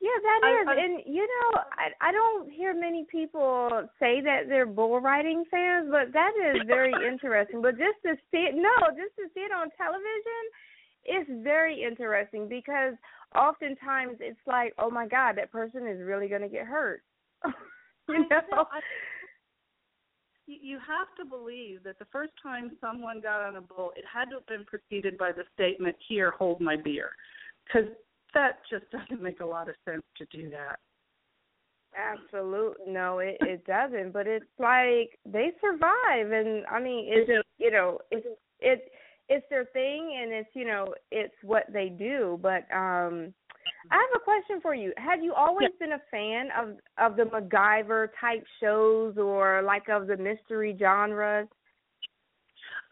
Yeah, 0.04 0.20
that 0.20 0.42
is, 0.52 0.68
I, 0.68 0.72
I, 0.72 0.84
and 0.84 1.00
you 1.06 1.24
know, 1.24 1.62
I 1.80 2.10
I 2.10 2.12
don't 2.12 2.52
hear 2.52 2.78
many 2.78 3.06
people 3.10 3.88
say 4.02 4.20
that 4.20 4.50
they're 4.50 4.66
bull 4.66 5.00
riding 5.00 5.46
fans, 5.50 5.88
but 5.90 6.12
that 6.12 6.32
is 6.36 6.62
very 6.68 6.92
interesting. 7.08 7.62
But 7.62 7.78
just 7.78 8.04
to 8.06 8.16
see 8.30 8.44
it, 8.52 8.54
no, 8.54 8.92
just 8.92 9.16
to 9.16 9.32
see 9.34 9.40
it 9.48 9.54
on 9.54 9.70
television, 9.78 10.44
it's 11.06 11.30
very 11.42 11.82
interesting 11.84 12.50
because 12.50 12.96
oftentimes 13.34 14.18
it's 14.20 14.40
like, 14.46 14.74
oh 14.78 14.90
my 14.90 15.08
God, 15.08 15.38
that 15.38 15.54
person 15.54 15.88
is 15.88 16.02
really 16.04 16.28
going 16.28 16.42
to 16.42 16.50
get 16.50 16.66
hurt. 16.66 17.02
you 18.10 18.28
know. 18.30 18.66
I, 18.72 18.80
you 20.48 20.78
have 20.80 21.08
to 21.18 21.26
believe 21.26 21.84
that 21.84 22.00
the 22.00 22.06
first 22.12 22.34
time 22.42 22.72
someone 22.82 23.22
got 23.22 23.42
on 23.42 23.56
a 23.56 23.62
bull, 23.62 23.92
it 23.96 24.04
had 24.12 24.26
to 24.30 24.36
have 24.36 24.46
been 24.48 24.66
preceded 24.66 25.18
by 25.18 25.32
the 25.32 25.44
statement, 25.54 25.96
"Here, 26.08 26.32
hold 26.32 26.62
my 26.62 26.76
beer," 26.76 27.12
because 27.66 27.90
that 28.34 28.60
just 28.70 28.86
doesn't 28.92 29.22
make 29.22 29.40
a 29.40 29.46
lot 29.46 29.70
of 29.70 29.76
sense 29.86 30.04
to 30.18 30.26
do 30.26 30.50
that. 30.50 30.80
Absolutely, 31.96 32.92
no, 32.92 33.20
it 33.20 33.38
it 33.42 33.66
doesn't. 33.66 34.12
But 34.12 34.28
it's 34.28 34.46
like 34.58 35.20
they 35.26 35.52
survive, 35.62 36.32
and 36.32 36.66
I 36.68 36.80
mean, 36.80 37.06
it's 37.08 37.48
you 37.58 37.72
know, 37.72 38.00
it's 38.12 38.26
it 38.60 38.92
it's 39.30 39.46
their 39.50 39.66
thing, 39.66 40.20
and 40.22 40.32
it's 40.32 40.50
you 40.54 40.66
know, 40.66 40.94
it's 41.12 41.36
what 41.44 41.66
they 41.72 41.90
do. 41.90 42.40
But 42.42 42.66
um 42.76 43.34
I 43.92 43.96
have 43.96 44.22
a 44.22 44.24
question 44.24 44.62
for 44.62 44.74
you. 44.74 44.94
Have 44.98 45.24
you 45.24 45.34
always 45.34 45.70
yeah. 45.80 45.88
been 45.88 45.94
a 45.94 46.02
fan 46.10 46.50
of 46.58 46.78
of 46.98 47.18
the 47.18 47.24
MacGyver 47.24 48.10
type 48.20 48.46
shows, 48.60 49.18
or 49.18 49.62
like 49.62 49.90
of 49.90 50.08
the 50.08 50.18
mystery 50.18 50.76
genres? 50.80 51.48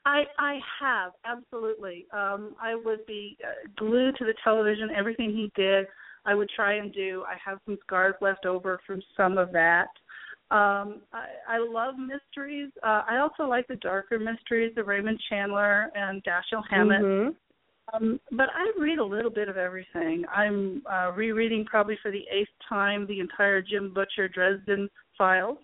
I 0.06 0.24
I 0.38 0.60
have 0.80 1.12
absolutely. 1.26 2.08
Um, 2.12 2.56
I 2.62 2.76
would 2.76 3.06
be 3.06 3.38
uh, 3.44 3.70
glued 3.78 4.16
to 4.18 4.26
the 4.26 4.34
television. 4.44 4.90
Everything 4.96 5.32
he 5.32 5.52
did, 5.56 5.86
I 6.26 6.34
would 6.34 6.50
try 6.56 6.76
and 6.76 6.94
do. 6.94 7.24
I 7.28 7.36
have 7.44 7.60
some 7.66 7.78
scars 7.86 8.16
left 8.22 8.46
over 8.46 8.80
from 8.86 9.02
some 9.16 9.38
of 9.38 9.52
that. 9.52 9.88
Um, 10.50 11.02
I, 11.14 11.28
I 11.48 11.58
love 11.60 11.96
mysteries. 11.98 12.72
Uh, 12.84 13.04
I 13.10 13.20
also 13.20 13.44
like 13.44 13.68
the 13.68 13.78
darker 13.78 14.20
mysteries, 14.20 14.74
the 14.76 14.84
Raymond 14.84 15.18
Chandler 15.30 15.90
and 15.96 16.22
Dashiell 16.24 16.64
Hammett. 16.70 17.02
Mm-hmm. 17.02 17.30
Um, 17.94 18.20
but 18.32 18.48
I 18.56 18.72
read 18.80 19.00
a 19.00 19.04
little 19.04 19.32
bit 19.32 19.50
of 19.50 19.58
everything. 19.58 20.24
I'm 20.34 20.82
uh, 20.92 21.12
rereading 21.12 21.66
probably 21.66 21.98
for 22.02 22.12
the 22.12 22.24
eighth 22.32 22.50
time 22.68 23.06
the 23.08 23.20
entire 23.20 23.62
Jim 23.62 23.94
Butcher 23.94 24.28
Dresden 24.28 24.90
Files. 25.18 25.58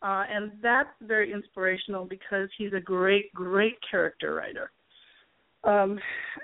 Uh, 0.00 0.24
and 0.30 0.52
that's 0.62 0.88
very 1.02 1.32
inspirational 1.32 2.04
because 2.04 2.48
he's 2.56 2.72
a 2.72 2.80
great, 2.80 3.32
great 3.34 3.74
character 3.90 4.34
writer. 4.34 4.70
Um, 5.64 5.98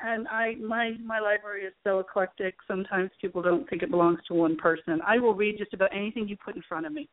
and 0.05 0.27
I, 0.27 0.57
my 0.57 0.95
my 1.05 1.21
library 1.21 1.63
is 1.63 1.73
so 1.85 2.01
eclectic. 2.01 2.57
Sometimes 2.67 3.11
people 3.21 3.43
don't 3.43 3.69
think 3.71 3.83
it 3.83 3.91
belongs 3.91 4.19
to 4.27 4.35
one 4.35 4.57
person. 4.57 5.01
I 5.07 5.19
will 5.19 5.35
read 5.35 5.57
just 5.57 5.73
about 5.73 5.91
anything 5.95 6.27
you 6.27 6.37
put 6.45 6.57
in 6.57 6.63
front 6.69 6.85
of 6.85 6.93
me. 6.93 7.09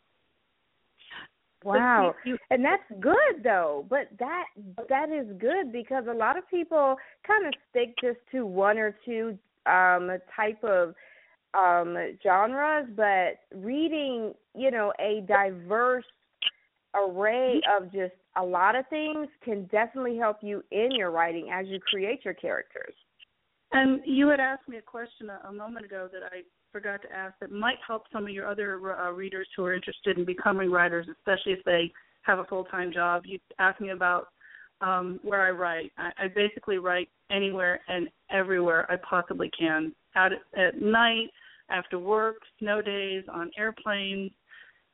Wow. 1.64 2.16
You, 2.26 2.38
and 2.50 2.64
that's 2.64 2.84
good 3.00 3.44
though. 3.44 3.86
But 3.90 4.08
that 4.20 4.46
that 4.90 5.10
is 5.10 5.28
good 5.40 5.72
because 5.72 6.06
a 6.10 6.14
lot 6.14 6.38
of 6.38 6.50
people 6.50 6.96
kind 7.26 7.46
of 7.46 7.54
stick 7.70 7.94
just 8.02 8.20
to 8.32 8.46
one 8.46 8.78
or 8.78 8.96
two 9.06 9.38
um 9.66 10.10
type 10.36 10.64
of 10.64 10.96
um 11.54 11.98
genres, 12.24 12.88
but 12.96 13.40
reading, 13.56 14.34
you 14.56 14.72
know, 14.72 14.92
a 15.00 15.24
diverse 15.28 16.06
array 16.96 17.62
of 17.78 17.92
just 17.92 18.14
a 18.38 18.44
lot 18.44 18.76
of 18.76 18.86
things 18.90 19.28
can 19.44 19.66
definitely 19.66 20.18
help 20.18 20.38
you 20.42 20.64
in 20.72 20.90
your 20.92 21.12
writing 21.12 21.50
as 21.54 21.68
you 21.68 21.80
create 21.80 22.24
your 22.24 22.34
characters. 22.34 22.94
And 23.74 24.02
you 24.06 24.28
had 24.30 24.40
asked 24.40 24.68
me 24.68 24.78
a 24.78 24.82
question 24.82 25.30
a, 25.30 25.50
a 25.50 25.54
moment 25.54 25.86
ago 25.86 26.10
that 26.12 26.24
I 26.24 26.42
forgot 26.72 27.02
to 27.04 27.12
ask 27.12 27.36
that 27.40 27.52
might 27.52 27.78
help 27.86 28.04
some 28.12 28.24
of 28.24 28.30
your 28.30 28.48
other 28.48 29.00
uh, 29.00 29.12
readers 29.12 29.48
who 29.56 29.66
are 29.66 29.74
interested 29.74 30.18
in 30.18 30.26
becoming 30.26 30.72
writers, 30.72 31.08
especially 31.12 31.54
if 31.54 31.64
they 31.66 31.92
have 32.24 32.40
a 32.40 32.46
full 32.46 32.66
time 32.66 32.92
job. 32.94 33.24
You 33.26 33.40
asked 33.60 33.82
me 33.82 33.90
about 33.90 34.28
um, 34.82 35.20
where 35.24 35.42
I 35.42 35.52
write. 35.52 35.92
I, 35.98 36.12
I 36.26 36.28
basically 36.28 36.78
write 36.78 37.10
anywhere 37.30 37.80
and 37.88 38.10
everywhere 38.32 38.92
I 38.92 38.96
possibly 38.98 39.50
can. 39.58 39.94
Out 40.16 40.32
at, 40.34 40.60
at 40.60 40.82
night, 40.82 41.30
after 41.70 42.00
work, 42.00 42.38
snow 42.60 42.82
days, 42.82 43.24
on 43.32 43.52
airplanes, 43.58 44.32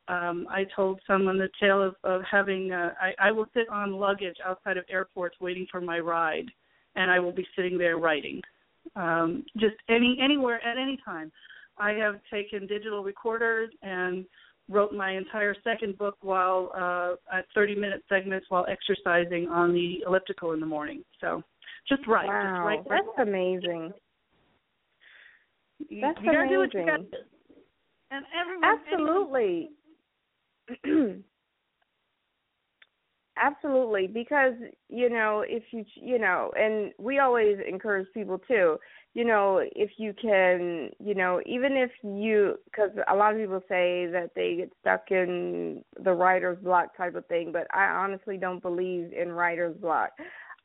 um, 0.08 0.46
I 0.48 0.64
told 0.74 1.00
someone 1.06 1.36
the 1.38 1.48
tale 1.60 1.82
of, 1.82 1.94
of 2.02 2.22
having 2.30 2.72
uh, 2.72 2.94
I, 3.00 3.28
I 3.28 3.32
will 3.32 3.46
sit 3.52 3.68
on 3.68 3.92
luggage 3.92 4.36
outside 4.44 4.78
of 4.78 4.84
airports 4.88 5.36
waiting 5.40 5.66
for 5.70 5.80
my 5.80 5.98
ride, 5.98 6.46
and 6.96 7.10
I 7.10 7.18
will 7.18 7.32
be 7.32 7.46
sitting 7.54 7.76
there 7.76 7.98
writing, 7.98 8.40
um, 8.96 9.44
just 9.58 9.76
any 9.90 10.18
anywhere 10.22 10.64
at 10.66 10.78
any 10.78 10.98
time. 11.04 11.30
I 11.80 11.92
have 11.92 12.16
taken 12.32 12.66
digital 12.66 13.02
recorders 13.02 13.70
and 13.82 14.24
wrote 14.68 14.92
my 14.92 15.12
entire 15.12 15.54
second 15.64 15.96
book 15.96 16.16
while 16.20 16.70
uh, 16.76 17.36
at 17.36 17.46
30 17.54 17.74
minute 17.76 18.02
segments 18.08 18.46
while 18.50 18.66
exercising 18.68 19.48
on 19.48 19.72
the 19.72 20.02
elliptical 20.06 20.52
in 20.52 20.60
the 20.60 20.66
morning. 20.66 21.02
So 21.20 21.42
just 21.88 22.06
right. 22.06 22.26
Wow, 22.26 22.42
just 22.42 22.66
right. 22.66 22.80
that's 22.88 23.28
amazing. 23.28 23.92
You, 25.88 26.00
That's 26.00 26.18
you 26.20 26.32
gotta 26.32 26.48
do 26.48 26.58
what 26.58 26.74
you 26.74 26.80
amazing. 26.80 27.06
And 28.10 28.24
everyone, 28.38 28.80
Absolutely. 28.92 29.70
Absolutely, 33.40 34.08
because 34.08 34.54
you 34.88 35.08
know 35.08 35.44
if 35.46 35.62
you 35.70 35.84
you 35.94 36.18
know, 36.18 36.50
and 36.58 36.92
we 36.98 37.18
always 37.20 37.58
encourage 37.68 38.08
people 38.12 38.38
too. 38.48 38.78
You 39.14 39.24
know, 39.24 39.60
if 39.76 39.90
you 39.96 40.12
can, 40.20 40.90
you 40.98 41.14
know, 41.14 41.40
even 41.46 41.72
if 41.76 41.90
you, 42.02 42.56
because 42.66 42.90
a 43.10 43.14
lot 43.16 43.32
of 43.32 43.38
people 43.40 43.60
say 43.68 44.06
that 44.06 44.30
they 44.36 44.56
get 44.56 44.72
stuck 44.80 45.10
in 45.10 45.82
the 46.02 46.12
writer's 46.12 46.58
block 46.62 46.96
type 46.96 47.14
of 47.14 47.26
thing, 47.26 47.50
but 47.52 47.66
I 47.74 47.86
honestly 47.86 48.36
don't 48.36 48.62
believe 48.62 49.12
in 49.12 49.32
writer's 49.32 49.76
block. 49.76 50.10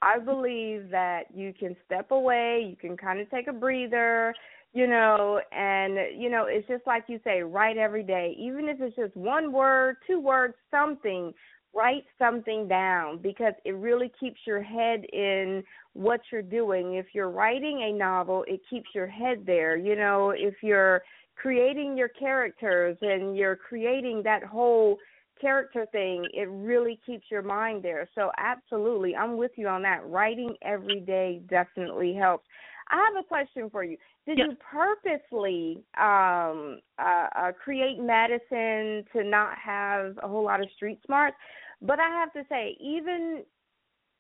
I 0.02 0.20
believe 0.20 0.90
that 0.92 1.24
you 1.34 1.54
can 1.58 1.76
step 1.86 2.12
away, 2.12 2.66
you 2.70 2.76
can 2.76 2.98
kind 2.98 3.20
of 3.22 3.30
take 3.32 3.48
a 3.48 3.54
breather, 3.54 4.36
you 4.74 4.88
know, 4.88 5.40
and 5.52 5.98
you 6.20 6.30
know, 6.30 6.46
it's 6.48 6.68
just 6.68 6.86
like 6.86 7.06
you 7.08 7.20
say, 7.24 7.42
write 7.42 7.78
every 7.78 8.04
day, 8.04 8.36
even 8.38 8.68
if 8.68 8.82
it's 8.82 8.96
just 8.96 9.16
one 9.16 9.52
word, 9.54 9.98
two 10.06 10.20
words, 10.20 10.56
something. 10.70 11.34
Write 11.76 12.06
something 12.20 12.68
down 12.68 13.18
because 13.18 13.54
it 13.66 13.72
really 13.72 14.12
keeps 14.20 14.40
your 14.46 14.62
head 14.62 15.06
in 15.12 15.64
what 15.94 16.22
you're 16.32 16.42
doing. 16.42 16.96
If 16.96 17.08
you're 17.14 17.32
writing 17.32 17.82
a 17.84 17.92
novel, 17.98 18.46
it 18.48 18.62
keeps 18.70 18.90
your 18.94 19.08
head 19.08 19.44
there. 19.46 19.76
You 19.76 19.96
know, 19.96 20.32
if 20.32 20.56
you're 20.62 21.02
creating 21.36 21.98
your 21.98 22.10
characters 22.10 22.98
and 23.02 23.36
you're 23.36 23.56
creating 23.56 24.22
that 24.24 24.44
whole 24.44 24.98
character 25.42 25.86
thing, 25.92 26.26
it 26.34 26.48
really 26.50 27.00
keeps 27.06 27.26
your 27.32 27.42
mind 27.42 27.84
there. 27.84 28.08
So, 28.14 28.32
absolutely, 28.38 29.16
I'm 29.16 29.36
with 29.36 29.52
you 29.56 29.68
on 29.68 29.82
that. 29.82 30.08
Writing 30.08 30.56
every 30.62 31.00
day 31.00 31.42
definitely 31.50 32.14
helps. 32.14 32.46
I 32.90 32.98
have 32.98 33.24
a 33.24 33.28
question 33.28 33.70
for 33.70 33.84
you. 33.84 33.98
Did 34.26 34.38
Yes. 34.38 34.48
you 34.50 34.58
purposely 34.58 35.84
um, 35.98 36.80
uh, 37.00 37.28
uh, 37.36 37.52
create 37.52 38.00
Madison 38.00 39.06
to 39.14 39.24
not 39.24 39.58
have 39.58 40.18
a 40.22 40.28
whole 40.28 40.44
lot 40.44 40.62
of 40.62 40.70
street 40.76 41.00
smarts? 41.06 41.36
But 41.82 42.00
I 42.00 42.10
have 42.10 42.32
to 42.34 42.44
say, 42.50 42.78
even 42.80 43.44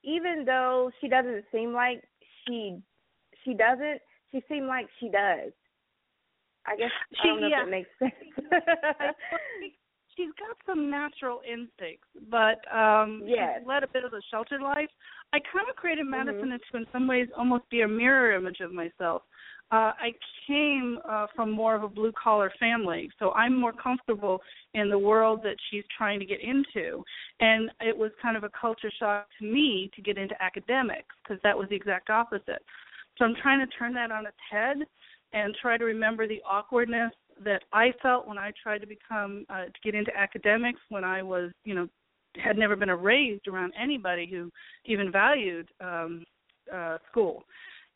even 0.04 0.43
though 0.45 0.91
she 0.99 1.08
doesn't 1.08 1.45
seem 1.52 1.73
like 1.73 2.04
she 2.45 2.78
she 3.43 3.54
doesn't, 3.54 4.02
she 4.32 4.41
seemed 4.49 4.67
like 4.67 4.88
she 4.99 5.10
does. 5.10 5.52
I 6.65 6.76
guess 6.78 6.91
I 7.19 7.21
She- 7.21 7.28
don't 7.30 7.41
know 7.41 7.47
yeah. 7.47 7.62
if 7.62 7.67
it 7.67 7.71
makes 7.71 7.89
sense. 7.99 8.13
She's 10.15 10.30
got 10.39 10.58
some 10.65 10.89
natural 10.89 11.41
instincts, 11.45 12.08
but 12.30 12.60
um 12.73 13.23
Yes. 13.26 13.60
she's 13.60 13.67
led 13.67 13.84
a 13.84 13.88
bit 13.88 14.04
of 14.06 14.13
a 14.13 14.21
sheltered 14.32 14.62
life. 14.62 14.89
I 15.34 15.39
kind 15.39 15.67
of 15.69 15.76
created 15.76 16.06
Madison 16.06 16.49
Mhm. 16.49 16.71
to, 16.71 16.78
in 16.78 16.88
some 16.91 17.08
ways, 17.08 17.28
almost 17.38 17.67
be 17.69 17.82
a 17.82 17.88
mirror 17.88 18.34
image 18.34 18.60
of 18.60 18.71
myself. 18.71 19.23
Uh, 19.71 19.91
I 19.97 20.13
came 20.45 20.99
uh, 21.10 21.26
from 21.36 21.49
more 21.49 21.73
of 21.73 21.82
a 21.82 21.88
blue 21.88 22.12
collar 22.12 22.52
family, 22.60 23.10
so 23.17 23.32
I'm 23.32 23.60
more 23.60 23.73
comfortable 23.73 24.39
in 24.76 24.88
the 24.89 24.99
world 24.99 25.41
that 25.43 25.56
she's 25.69 25.86
trying 25.97 26.19
to 26.19 26.26
get 26.26 26.41
into. 26.41 27.04
And 27.39 27.71
it 27.80 27.97
was 27.97 28.12
kind 28.21 28.38
of 28.38 28.43
a 28.43 28.49
culture 28.49 28.91
shock 28.99 29.28
to 29.39 29.45
me 29.45 29.89
to 29.95 30.02
get 30.02 30.19
into 30.19 30.39
academics 30.43 31.15
because 31.23 31.41
that 31.41 31.58
was 31.58 31.67
the 31.69 31.76
exact 31.76 32.12
opposite. 32.12 32.63
So 33.17 33.26
I'm 33.26 33.36
trying 33.41 33.65
to 33.65 33.67
turn 33.78 33.93
that 33.95 34.12
on 34.12 34.28
its 34.28 34.38
head 34.52 34.78
and 35.34 35.56
try 35.60 35.78
to 35.78 35.86
remember 35.86 36.28
the 36.28 36.41
awkwardness 36.47 37.12
that 37.43 37.63
I 37.71 37.91
felt 38.01 38.27
when 38.27 38.38
I 38.38 38.51
tried 38.62 38.79
to 38.79 38.88
become 38.88 39.45
uh, 39.49 39.65
to 39.65 39.79
get 39.84 39.95
into 39.95 40.15
academics 40.17 40.79
when 40.89 41.03
I 41.03 41.21
was, 41.21 41.51
you 41.65 41.75
know, 41.75 41.88
had 42.43 42.58
never 42.58 42.75
been 42.75 42.89
raised 42.89 43.47
around 43.47 43.73
anybody 43.79 44.27
who 44.29 44.49
even 44.86 45.12
valued 45.12 45.69
um 45.82 46.25
uh 46.73 46.97
school. 47.12 47.43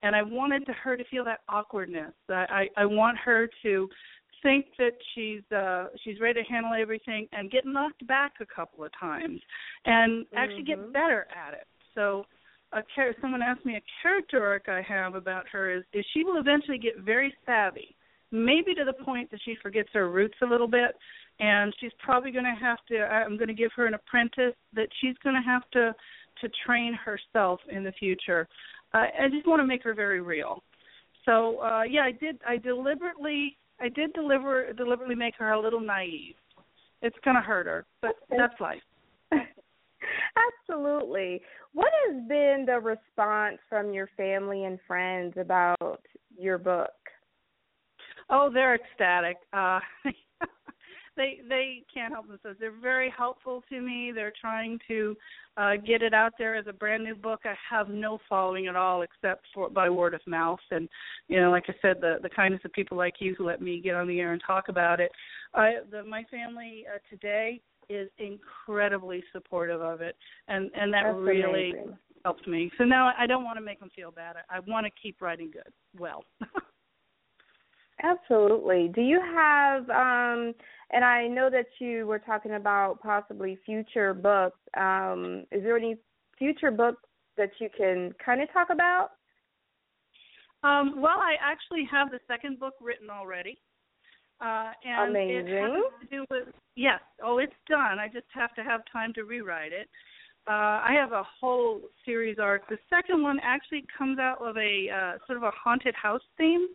And 0.04 0.16
I 0.16 0.22
wanted 0.22 0.66
to 0.68 0.74
her 0.74 0.96
to 0.96 1.04
feel 1.06 1.26
that 1.26 1.40
awkwardness. 1.50 2.14
I 2.30 2.68
I, 2.78 2.82
I 2.84 2.86
want 2.86 3.18
her 3.18 3.50
to 3.64 3.90
think 4.44 4.66
that 4.78 4.92
she's 5.16 5.42
uh 5.52 5.88
she's 6.04 6.20
ready 6.20 6.44
to 6.44 6.50
handle 6.50 6.74
everything 6.80 7.28
and 7.32 7.50
get 7.50 7.66
knocked 7.66 8.06
back 8.08 8.34
a 8.40 8.46
couple 8.46 8.84
of 8.84 8.92
times 9.00 9.42
and 9.86 10.26
actually 10.36 10.64
Mhm. 10.64 10.68
get 10.68 10.94
better 10.94 11.28
at 11.36 11.54
it. 11.54 11.68
So 11.96 12.26
a 12.74 12.84
char- 12.96 13.16
someone 13.22 13.42
asked 13.42 13.66
me 13.66 13.76
a 13.78 13.84
character 14.02 14.46
arc 14.46 14.70
I 14.70 14.82
have 14.82 15.16
about 15.16 15.48
her 15.50 15.72
is 15.72 15.84
is 15.94 16.06
she 16.14 16.24
will 16.24 16.38
eventually 16.38 16.78
get 16.78 17.00
very 17.00 17.34
savvy, 17.46 17.96
maybe 18.32 18.74
to 18.76 18.84
the 18.84 18.94
point 19.04 19.32
that 19.32 19.40
she 19.44 19.56
forgets 19.62 19.90
her 19.94 20.10
roots 20.10 20.36
a 20.42 20.46
little 20.46 20.68
bit, 20.68 20.96
and 21.40 21.74
she's 21.80 21.92
probably 22.00 22.32
going 22.32 22.46
to 22.46 22.60
have 22.60 22.80
to. 22.90 23.00
I'm 23.00 23.38
going 23.38 23.48
to 23.48 23.54
give 23.54 23.72
her 23.76 23.86
an 23.86 23.94
apprentice 23.94 24.56
that 24.74 24.88
she's 25.02 25.16
going 25.24 25.36
to 25.36 25.42
have 25.42 25.64
to 25.74 25.96
to 26.42 26.50
train 26.66 26.94
herself 26.94 27.60
in 27.70 27.84
the 27.84 27.92
future. 27.94 28.48
Uh, 28.94 29.06
I 29.20 29.28
just 29.32 29.48
want 29.48 29.60
to 29.60 29.66
make 29.66 29.84
her 29.84 29.96
very 29.96 30.22
real. 30.22 30.62
So 31.28 31.60
uh 31.60 31.84
yeah, 31.84 32.02
I 32.02 32.12
did. 32.12 32.40
I 32.48 32.58
deliberately 32.58 33.58
I 33.82 33.90
did 33.90 34.14
deliver 34.14 34.72
deliberately 34.74 35.16
make 35.16 35.36
her 35.38 35.52
a 35.52 35.62
little 35.62 35.82
naive. 35.82 36.36
It's 37.02 37.18
going 37.24 37.36
to 37.36 37.42
hurt 37.42 37.68
her, 37.68 37.86
but 38.02 38.14
that's 38.30 38.60
life. 38.60 38.82
Absolutely. 40.70 41.42
What 41.74 41.92
has 42.08 42.16
been 42.28 42.64
the 42.66 42.80
response 42.80 43.58
from 43.70 43.94
your 43.94 44.10
family 44.18 44.64
and 44.64 44.80
friends 44.88 45.36
about 45.38 46.02
your 46.40 46.58
book? 46.58 46.90
Oh, 48.30 48.50
they're 48.54 48.76
ecstatic. 48.76 49.38
Uh 49.54 49.80
they 51.18 51.40
they 51.50 51.84
can't 51.94 52.14
help 52.14 52.28
themselves. 52.28 52.58
They're 52.60 52.72
very 52.80 53.12
helpful 53.16 53.64
to 53.70 53.82
me. 53.82 54.12
They're 54.14 54.34
trying 54.40 54.80
to 54.88 55.18
uh 55.58 55.76
get 55.76 56.02
it 56.02 56.14
out 56.14 56.34
there 56.38 56.56
as 56.56 56.68
a 56.68 56.74
brand 56.74 57.04
new 57.04 57.16
book. 57.16 57.42
I 57.44 57.56
have 57.70 57.90
no 57.90 58.20
following 58.30 58.68
at 58.68 58.76
all 58.76 59.02
except 59.02 59.46
for 59.54 59.70
by 59.70 59.90
word 59.90 60.14
of 60.14 60.22
mouth 60.28 60.60
and 60.72 60.88
you 61.28 61.42
know, 61.42 61.52
like 61.52 61.66
I 61.68 61.74
said, 61.82 61.98
the 62.00 62.18
the 62.22 62.30
kindness 62.30 62.62
of 62.64 62.72
people 62.72 62.96
like 62.96 63.16
you 63.20 63.36
who 63.38 63.46
let 63.46 63.62
me 63.62 63.82
get 63.82 63.96
on 63.96 64.08
the 64.08 64.20
air 64.20 64.32
and 64.32 64.42
talk 64.46 64.70
about 64.70 65.00
it. 65.00 65.12
I 65.54 65.78
the 65.92 66.04
my 66.04 66.24
family 66.30 66.86
uh, 66.94 67.00
today 67.10 67.60
is 67.90 68.10
incredibly 68.20 69.24
supportive 69.34 69.82
of 69.82 70.02
it 70.02 70.16
and 70.48 70.70
and 70.76 70.94
that 70.94 71.04
That's 71.04 71.18
really 71.18 71.72
amazing. 71.72 71.98
helps 72.24 72.46
me. 72.46 72.72
So 72.78 72.84
now 72.84 73.12
I 73.18 73.26
don't 73.26 73.44
want 73.44 73.58
to 73.58 73.64
make 73.66 73.80
them 73.80 73.90
feel 73.96 74.12
bad. 74.12 74.36
I, 74.50 74.58
I 74.58 74.60
want 74.68 74.86
to 74.86 74.92
keep 75.02 75.22
writing 75.22 75.50
good. 75.52 75.74
Well. 76.00 76.24
Absolutely. 78.04 78.92
Do 78.94 79.02
you 79.02 79.20
have 79.22 79.90
um 79.90 80.54
and 80.92 81.04
I 81.04 81.28
know 81.28 81.50
that 81.50 81.66
you 81.80 82.06
were 82.08 82.20
talking 82.20 82.54
about 82.54 83.02
possibly 83.02 83.58
future 83.66 84.14
books. 84.14 84.60
Um 84.76 85.46
is 85.52 85.64
there 85.64 85.78
any 85.78 85.98
future 86.38 86.72
books 86.72 87.04
that 87.38 87.52
you 87.60 87.70
can 87.76 88.14
kind 88.24 88.42
of 88.42 88.52
talk 88.52 88.70
about? 88.72 89.12
Um, 90.64 91.02
well, 91.02 91.20
I 91.20 91.36
actually 91.42 91.88
have 91.92 92.10
the 92.10 92.20
second 92.28 92.60
book 92.60 92.74
written 92.82 93.10
already. 93.10 93.60
Uh, 94.42 94.72
and 94.86 95.16
it 95.16 95.48
has 95.48 95.72
to 96.02 96.08
do 96.12 96.26
with 96.30 96.54
yes. 96.76 97.00
Oh, 97.24 97.40
it's 97.40 97.54
done. 97.68 98.00
I 98.00 98.08
just 98.08 98.28
have 98.34 98.54
to 98.56 98.64
have 98.64 98.82
time 98.92 99.14
to 99.14 99.24
rewrite 99.24 99.72
it. 99.72 99.90
Uh, 100.48 100.80
I 100.86 100.94
have 100.98 101.12
a 101.12 101.24
whole 101.40 101.82
series 102.06 102.38
arc. 102.40 102.68
The 102.70 102.78
second 102.90 103.22
one 103.22 103.40
actually 103.44 103.86
comes 103.98 104.20
out 104.20 104.38
of 104.40 104.56
a 104.58 104.90
uh, 104.90 105.18
sort 105.26 105.38
of 105.38 105.44
a 105.44 105.52
haunted 105.52 105.96
house 105.96 106.22
theme. 106.38 106.68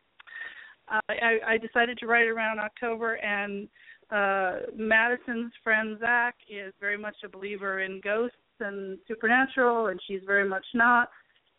Uh, 0.90 1.00
I, 1.08 1.38
I 1.46 1.58
decided 1.58 1.98
to 1.98 2.06
write 2.06 2.28
around 2.28 2.58
October, 2.58 3.14
and 3.14 3.68
uh, 4.10 4.66
Madison's 4.76 5.52
friend 5.62 5.98
Zach 6.00 6.34
is 6.50 6.72
very 6.80 6.98
much 6.98 7.16
a 7.24 7.28
believer 7.28 7.80
in 7.80 8.00
ghosts 8.02 8.36
and 8.60 8.98
supernatural, 9.08 9.86
and 9.86 10.00
she's 10.06 10.20
very 10.26 10.48
much 10.48 10.64
not. 10.74 11.08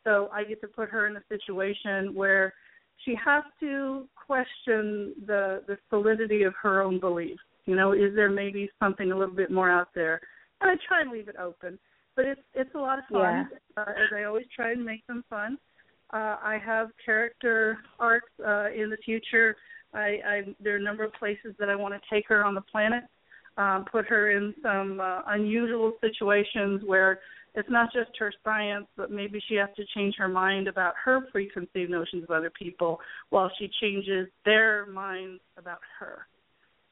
So 0.04 0.30
I 0.34 0.44
get 0.44 0.62
to 0.62 0.68
put 0.68 0.90
her 0.90 1.08
in 1.08 1.16
a 1.16 1.24
situation 1.30 2.14
where 2.14 2.54
she 3.06 3.16
has 3.26 3.44
to 3.60 4.08
question 4.28 5.14
the 5.26 5.64
the 5.68 5.78
solidity 5.90 6.44
of 6.44 6.54
her 6.62 6.82
own 6.82 7.00
beliefs. 7.00 7.42
You 7.66 7.76
know, 7.76 7.94
is 7.94 8.14
there 8.16 8.30
maybe 8.30 8.70
something 8.80 9.12
a 9.12 9.18
little 9.18 9.36
bit 9.36 9.52
more 9.52 9.70
out 9.70 9.90
there? 9.96 10.20
And 10.62 10.70
I 10.70 10.76
try 10.88 11.02
and 11.02 11.12
leave 11.12 11.28
it 11.30 11.36
open, 11.38 11.80
but 12.16 12.26
it's 12.26 12.42
it's 12.54 12.74
a 12.76 12.80
lot 12.80 13.00
of 13.00 13.06
fun. 13.12 13.50
Uh, 13.78 13.82
as 13.82 14.10
I 14.16 14.24
always 14.24 14.46
try 14.56 14.72
and 14.72 14.84
make 14.84 15.06
them 15.08 15.24
fun. 15.30 15.58
Uh, 16.14 16.38
I 16.44 16.60
have 16.64 16.90
character 17.04 17.80
arcs 18.00 18.30
uh, 18.46 18.68
in 18.72 18.92
the 18.92 18.98
future. 19.04 19.56
I, 19.96 20.20
I 20.26 20.42
there 20.60 20.74
are 20.76 20.78
a 20.78 20.84
number 20.84 21.04
of 21.04 21.12
places 21.14 21.56
that 21.60 21.70
I 21.70 21.76
want 21.76 21.96
to 21.96 22.00
take 22.14 22.28
her 22.28 22.46
on 22.46 22.54
the 22.54 22.62
planet. 22.62 23.04
Um, 23.58 23.86
put 23.92 24.06
her 24.08 24.32
in 24.32 24.54
some 24.64 25.00
uh, 25.00 25.22
unusual 25.28 25.94
situations 26.02 26.82
where 26.86 27.20
it's 27.56 27.70
not 27.70 27.94
just 27.94 28.10
her 28.18 28.32
science, 28.44 28.88
but 28.98 29.12
maybe 29.12 29.40
she 29.48 29.56
has 29.56 29.70
to 29.76 29.84
change 29.96 30.16
her 30.18 30.28
mind 30.28 30.68
about 30.68 30.94
her 31.04 31.22
preconceived 31.32 31.92
notions 31.92 32.24
of 32.24 32.32
other 32.32 32.52
people 32.52 33.00
while 33.30 33.52
she 33.60 33.70
changes 33.82 34.28
their 34.44 34.88
minds 34.88 35.42
about 35.58 35.80
her. 36.00 36.28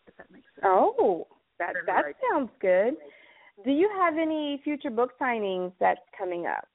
If 0.08 0.18
that 0.18 0.32
makes 0.32 0.46
sense. 0.56 0.66
Oh, 0.66 1.28
that 1.60 1.74
that 1.86 2.04
sounds 2.32 2.50
good. 2.60 2.96
Do 3.64 3.72
you 3.72 3.90
have 4.00 4.16
any 4.18 4.60
future 4.64 4.90
book 4.90 5.12
signings 5.20 5.74
that's 5.80 6.00
coming 6.18 6.48
up 6.48 6.68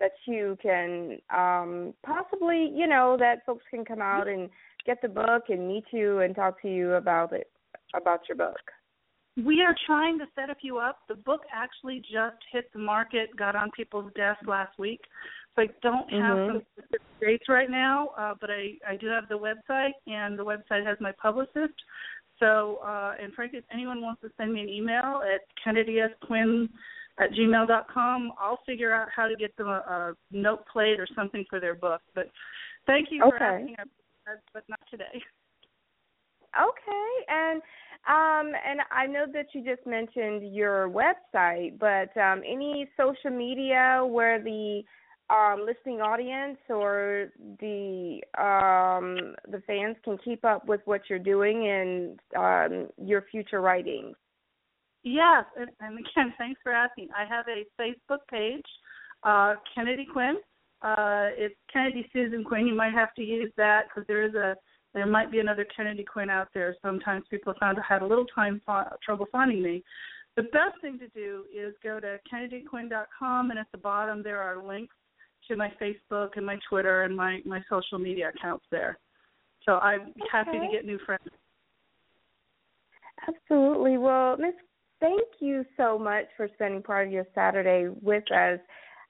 that 0.00 0.12
you 0.26 0.56
can 0.62 1.18
um 1.34 1.94
possibly, 2.04 2.70
you 2.74 2.86
know, 2.86 3.16
that 3.18 3.44
folks 3.46 3.64
can 3.70 3.84
come 3.84 4.02
out 4.02 4.28
and 4.28 4.50
get 4.84 5.00
the 5.02 5.08
book 5.08 5.44
and 5.48 5.66
meet 5.66 5.84
you 5.92 6.20
and 6.20 6.34
talk 6.34 6.60
to 6.62 6.68
you 6.68 6.94
about 6.94 7.32
it 7.32 7.50
about 7.94 8.20
your 8.28 8.36
book? 8.36 8.56
we 9.44 9.60
are 9.60 9.74
trying 9.86 10.18
to 10.18 10.24
set 10.34 10.48
a 10.48 10.54
few 10.54 10.78
up. 10.78 11.00
The 11.08 11.14
book 11.14 11.42
actually 11.52 12.00
just 12.00 12.36
hit 12.50 12.72
the 12.72 12.78
market, 12.78 13.36
got 13.36 13.54
on 13.54 13.70
people's 13.72 14.10
desks 14.16 14.46
last 14.46 14.78
week. 14.78 15.00
So 15.54 15.62
I 15.62 15.66
don't 15.82 16.10
have 16.10 16.38
Mhm. 16.38 16.46
some 16.46 16.62
specific 16.72 17.02
dates 17.20 17.48
right 17.48 17.68
now, 17.68 18.08
uh, 18.16 18.34
but 18.34 18.50
I, 18.50 18.78
I 18.86 18.96
do 18.96 19.08
have 19.08 19.28
the 19.28 19.38
website, 19.38 19.94
and 20.06 20.38
the 20.38 20.44
website 20.44 20.84
has 20.84 20.98
my 21.00 21.12
publicist. 21.12 21.74
So, 22.38 22.76
uh, 22.76 23.14
and 23.18 23.32
frankly, 23.34 23.58
if 23.58 23.64
anyone 23.70 24.00
wants 24.00 24.22
to 24.22 24.30
send 24.36 24.52
me 24.52 24.60
an 24.62 24.68
email 24.68 25.22
at 25.22 25.42
kennedysquinn 25.62 26.68
at 27.18 27.30
gmail 27.32 27.66
dot 27.66 27.86
com, 27.92 28.32
I'll 28.38 28.60
figure 28.66 28.92
out 28.92 29.08
how 29.14 29.26
to 29.26 29.36
get 29.36 29.56
them 29.56 29.68
a, 29.68 29.80
a 29.88 30.14
note 30.30 30.64
plate 30.72 31.00
or 31.00 31.06
something 31.14 31.44
for 31.48 31.60
their 31.60 31.74
book. 31.74 32.02
But 32.14 32.30
thank 32.86 33.08
you 33.10 33.20
for 33.20 33.36
Okay. 33.36 33.62
asking, 33.62 33.76
but 34.52 34.64
not 34.68 34.80
today. 34.90 35.22
Okay, 36.58 37.12
and 37.28 37.60
um, 38.08 38.54
and 38.66 38.80
I 38.90 39.06
know 39.06 39.26
that 39.32 39.46
you 39.52 39.64
just 39.64 39.86
mentioned 39.86 40.54
your 40.54 40.88
website, 40.88 41.78
but 41.78 42.16
um, 42.18 42.42
any 42.46 42.88
social 42.96 43.30
media 43.30 44.02
where 44.06 44.42
the 44.42 44.82
um, 45.28 45.66
listening 45.66 46.00
audience 46.00 46.58
or 46.70 47.28
the 47.60 48.20
um, 48.38 49.34
the 49.50 49.60
fans 49.66 49.96
can 50.04 50.16
keep 50.24 50.44
up 50.44 50.66
with 50.66 50.80
what 50.84 51.02
you're 51.10 51.18
doing 51.18 51.68
and 51.68 52.20
um, 52.36 52.88
your 53.04 53.22
future 53.30 53.60
writings. 53.60 54.16
Yes, 55.06 55.44
and, 55.56 55.70
and 55.78 56.00
again, 56.00 56.34
thanks 56.38 56.60
for 56.64 56.72
asking. 56.72 57.08
I 57.16 57.24
have 57.32 57.44
a 57.46 57.64
Facebook 57.80 58.26
page, 58.28 58.66
uh, 59.22 59.54
Kennedy 59.72 60.04
Quinn. 60.12 60.34
Uh, 60.82 61.30
it's 61.38 61.54
Kennedy 61.72 62.10
Susan 62.12 62.42
Quinn. 62.42 62.66
You 62.66 62.74
might 62.74 62.92
have 62.92 63.14
to 63.14 63.22
use 63.22 63.52
that 63.56 63.84
because 63.84 64.04
there 64.08 64.24
is 64.24 64.34
a 64.34 64.56
there 64.94 65.06
might 65.06 65.30
be 65.30 65.38
another 65.38 65.66
Kennedy 65.76 66.04
Quinn 66.04 66.28
out 66.28 66.48
there. 66.54 66.74
Sometimes 66.82 67.24
people 67.30 67.54
found 67.60 67.78
I 67.78 67.82
had 67.86 68.02
a 68.02 68.06
little 68.06 68.24
time 68.34 68.60
fa- 68.66 68.96
trouble 69.04 69.26
finding 69.30 69.62
me. 69.62 69.84
The 70.36 70.42
best 70.42 70.80
thing 70.80 70.98
to 70.98 71.08
do 71.08 71.44
is 71.54 71.74
go 71.84 72.00
to 72.00 72.18
kennedyquinn.com, 72.32 73.50
and 73.50 73.58
at 73.58 73.66
the 73.72 73.78
bottom 73.78 74.22
there 74.22 74.40
are 74.40 74.66
links 74.66 74.94
to 75.48 75.56
my 75.56 75.70
Facebook 75.80 76.30
and 76.36 76.44
my 76.44 76.58
Twitter 76.68 77.04
and 77.04 77.16
my 77.16 77.40
my 77.44 77.62
social 77.70 78.00
media 78.00 78.32
accounts 78.34 78.64
there. 78.72 78.98
So 79.64 79.74
I'm 79.74 80.12
happy 80.32 80.58
to 80.58 80.68
get 80.72 80.84
new 80.84 80.98
friends. 81.06 81.28
Absolutely. 83.28 83.98
Well, 83.98 84.36
Miss, 84.36 84.54
thank 85.00 85.22
you 85.40 85.64
so 85.76 85.98
much 85.98 86.26
for 86.36 86.48
spending 86.54 86.82
part 86.82 87.06
of 87.06 87.12
your 87.12 87.26
Saturday 87.34 87.88
with 88.02 88.24
us. 88.32 88.58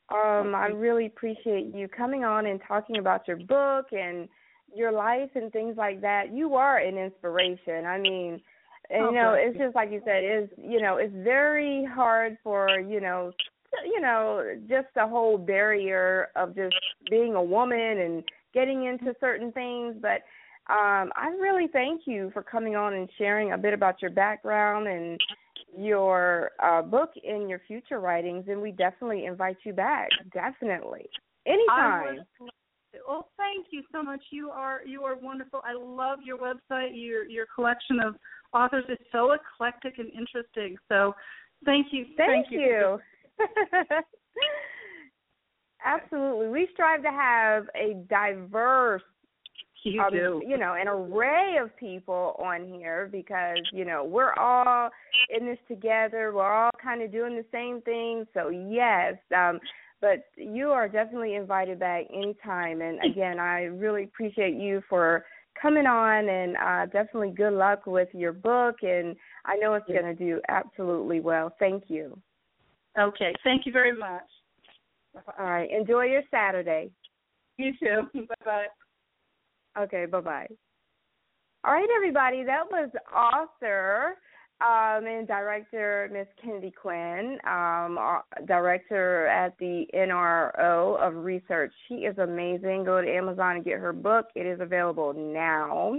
Um, 0.09 0.55
I 0.55 0.68
really 0.68 1.07
appreciate 1.07 1.75
you 1.75 1.88
coming 1.88 2.25
on 2.25 2.46
and 2.46 2.61
talking 2.66 2.99
about 2.99 3.27
your 3.27 3.38
book 3.38 3.87
and 3.92 4.29
your 4.75 4.92
life 4.92 5.31
and 5.35 5.53
things 5.53 5.77
like 5.77 6.01
that. 6.03 6.33
You 6.33 6.55
are 6.55 6.79
an 6.79 6.96
inspiration. 6.96 7.87
I 7.87 7.99
mean, 7.99 8.40
and, 8.88 9.03
Oh, 9.03 9.11
you 9.11 9.16
know, 9.16 9.35
it's 9.37 9.59
just 9.59 9.75
like 9.75 9.90
you 9.90 10.01
said, 10.05 10.22
is 10.22 10.49
you 10.57 10.81
know, 10.81 10.99
it's 10.99 11.14
very 11.14 11.85
hard 11.85 12.38
for 12.44 12.79
you 12.79 13.01
know, 13.01 13.33
you 13.85 14.01
know, 14.01 14.44
just 14.68 14.87
the 14.94 15.07
whole 15.07 15.38
barrier 15.38 16.29
of 16.37 16.55
just 16.55 16.77
being 17.11 17.35
a 17.35 17.42
woman 17.42 17.99
and 17.99 18.25
getting 18.55 18.85
into 18.85 19.14
certain 19.20 19.51
things, 19.53 19.96
but 20.01 20.22
um, 20.68 21.12
I 21.14 21.29
really 21.40 21.68
thank 21.72 22.03
you 22.07 22.31
for 22.33 22.42
coming 22.42 22.75
on 22.75 22.94
and 22.94 23.09
sharing 23.18 23.53
a 23.53 23.59
bit 23.59 23.72
about 23.72 24.03
your 24.03 24.11
background 24.11 24.88
and 24.88 25.20
your 25.77 26.53
uh, 26.62 26.83
book 26.83 27.11
in 27.23 27.49
your 27.49 27.61
future 27.67 28.01
writings. 28.01 28.45
And 28.49 28.61
we 28.61 28.73
definitely 28.73 29.27
invite 29.27 29.57
you 29.65 29.73
back. 29.73 30.09
Definitely, 30.33 31.07
anytime. 31.47 32.05
would 32.05 32.17
love 32.17 32.27
to. 32.39 32.99
Well, 33.07 33.29
thank 33.37 33.67
you 33.71 33.83
so 33.93 34.03
much. 34.03 34.23
You 34.31 34.51
are 34.51 34.81
you 34.87 35.03
are 35.05 35.17
wonderful. 35.17 35.61
I 35.65 35.75
love 35.75 36.21
your 36.25 36.39
website. 36.39 36.91
Your 36.95 37.25
your 37.29 37.47
collection 37.55 38.01
of 38.01 38.17
authors 38.55 38.85
is 38.89 38.99
so 39.12 39.33
eclectic 39.33 39.99
and 39.99 40.09
interesting. 40.12 40.77
So, 40.89 41.15
thank 41.65 41.89
you. 41.93 42.07
Thank, 42.17 42.47
you. 42.51 42.61
you. 42.61 42.99
Absolutely, 45.85 46.49
we 46.49 46.69
strive 46.73 47.03
to 47.03 47.11
have 47.11 47.67
a 47.77 48.03
diverse 48.09 49.03
You 49.87 50.03
um, 50.03 50.11
do. 50.11 50.42
you 50.44 50.59
know, 50.59 50.75
an 50.75 50.88
array 50.88 51.59
of 51.62 51.75
people 51.77 52.35
on 52.42 52.64
here 52.64 53.09
because, 53.11 53.59
you 53.72 53.85
know, 53.85 54.03
we're 54.03 54.33
all 54.35 54.90
in 55.31 55.46
this 55.46 55.59
together. 55.68 56.33
We're 56.35 56.53
all 56.53 56.70
kind 56.83 57.03
of 57.03 57.12
doing 57.12 57.37
the 57.37 57.44
same 57.53 57.81
thing. 57.83 58.27
So, 58.35 58.49
yes, 58.49 59.14
um, 59.37 59.61
but 60.01 60.25
you 60.37 60.70
are 60.70 60.88
definitely 60.88 61.37
invited 61.37 61.79
back 61.79 62.07
anytime. 62.12 62.81
And 62.81 62.99
again, 63.09 63.38
I 63.38 63.62
really 63.62 64.05
appreciate 64.05 64.55
you 64.55 64.83
for 64.88 65.25
coming 65.61 65.87
on 65.87 66.29
and 66.29 66.57
uh, 66.57 66.87
definitely 66.87 67.31
good 67.31 67.53
luck 67.53 67.87
with 67.87 68.09
your 68.12 68.33
book. 68.33 68.77
And 68.83 69.14
I 69.44 69.57
know 69.57 69.75
it's 69.75 69.87
going 69.87 70.03
to 70.03 70.14
do 70.14 70.40
absolutely 70.49 71.20
well. 71.20 71.55
Thank 71.61 71.85
you. 71.87 72.18
Okay. 72.99 73.33
Thank 73.44 73.66
you 73.66 73.72
very 73.72 73.96
much. 73.96 74.22
All 75.38 75.46
right. 75.46 75.70
Enjoy 75.70 76.05
your 76.05 76.22
Saturday. 76.31 76.90
You 77.57 77.72
too. 77.79 78.03
Bye 78.29 78.35
bye. 78.44 78.66
Okay, 79.79 80.07
bye 80.07 80.21
bye. 80.21 80.49
All 81.65 81.73
right, 81.73 81.89
everybody, 81.97 82.45
that 82.45 82.65
was 82.71 82.91
author 83.15 84.17
um, 84.61 85.07
and 85.07 85.27
director 85.27 86.09
Miss 86.12 86.27
Kennedy 86.43 86.71
Quinn, 86.71 87.39
um, 87.47 87.99
director 88.47 89.27
at 89.27 89.59
the 89.59 89.85
NRO 89.95 90.99
of 90.99 91.25
Research. 91.25 91.73
She 91.89 91.95
is 91.97 92.17
amazing. 92.17 92.85
Go 92.85 93.03
to 93.03 93.11
Amazon 93.11 93.57
and 93.57 93.65
get 93.65 93.79
her 93.81 93.93
book. 93.93 94.29
It 94.35 94.47
is 94.47 94.61
available 94.61 95.12
now. 95.12 95.97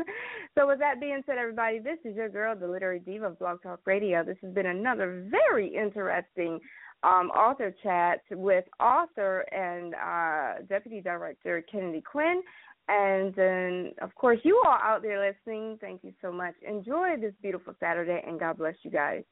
So, 0.56 0.66
with 0.66 0.80
that 0.80 1.00
being 1.00 1.22
said, 1.28 1.38
everybody, 1.38 1.78
this 1.78 2.00
is 2.04 2.16
your 2.16 2.30
girl, 2.30 2.56
the 2.56 2.68
Literary 2.68 3.00
Diva 3.00 3.28
of 3.28 3.38
Blog 3.38 3.62
Talk 3.62 3.82
Radio. 3.86 4.24
This 4.24 4.38
has 4.42 4.52
been 4.54 4.66
another 4.66 5.28
very 5.30 5.68
interesting 5.68 6.60
um, 7.04 7.30
author 7.30 7.74
chat 7.84 8.22
with 8.32 8.66
author 8.80 9.46
and 9.52 9.94
uh, 9.94 10.64
deputy 10.68 11.00
director 11.00 11.64
Kennedy 11.72 12.02
Quinn. 12.02 12.42
And 12.90 13.34
then, 13.36 13.92
of 14.02 14.16
course, 14.16 14.40
you 14.44 14.62
all 14.66 14.78
out 14.82 15.02
there 15.02 15.20
listening, 15.20 15.78
thank 15.82 16.04
you 16.04 16.14
so 16.22 16.32
much. 16.32 16.54
Enjoy 16.66 17.18
this 17.20 17.34
beautiful 17.42 17.74
Saturday, 17.80 18.22
and 18.26 18.40
God 18.40 18.58
bless 18.58 18.76
you 18.84 18.92
guys. 18.92 19.24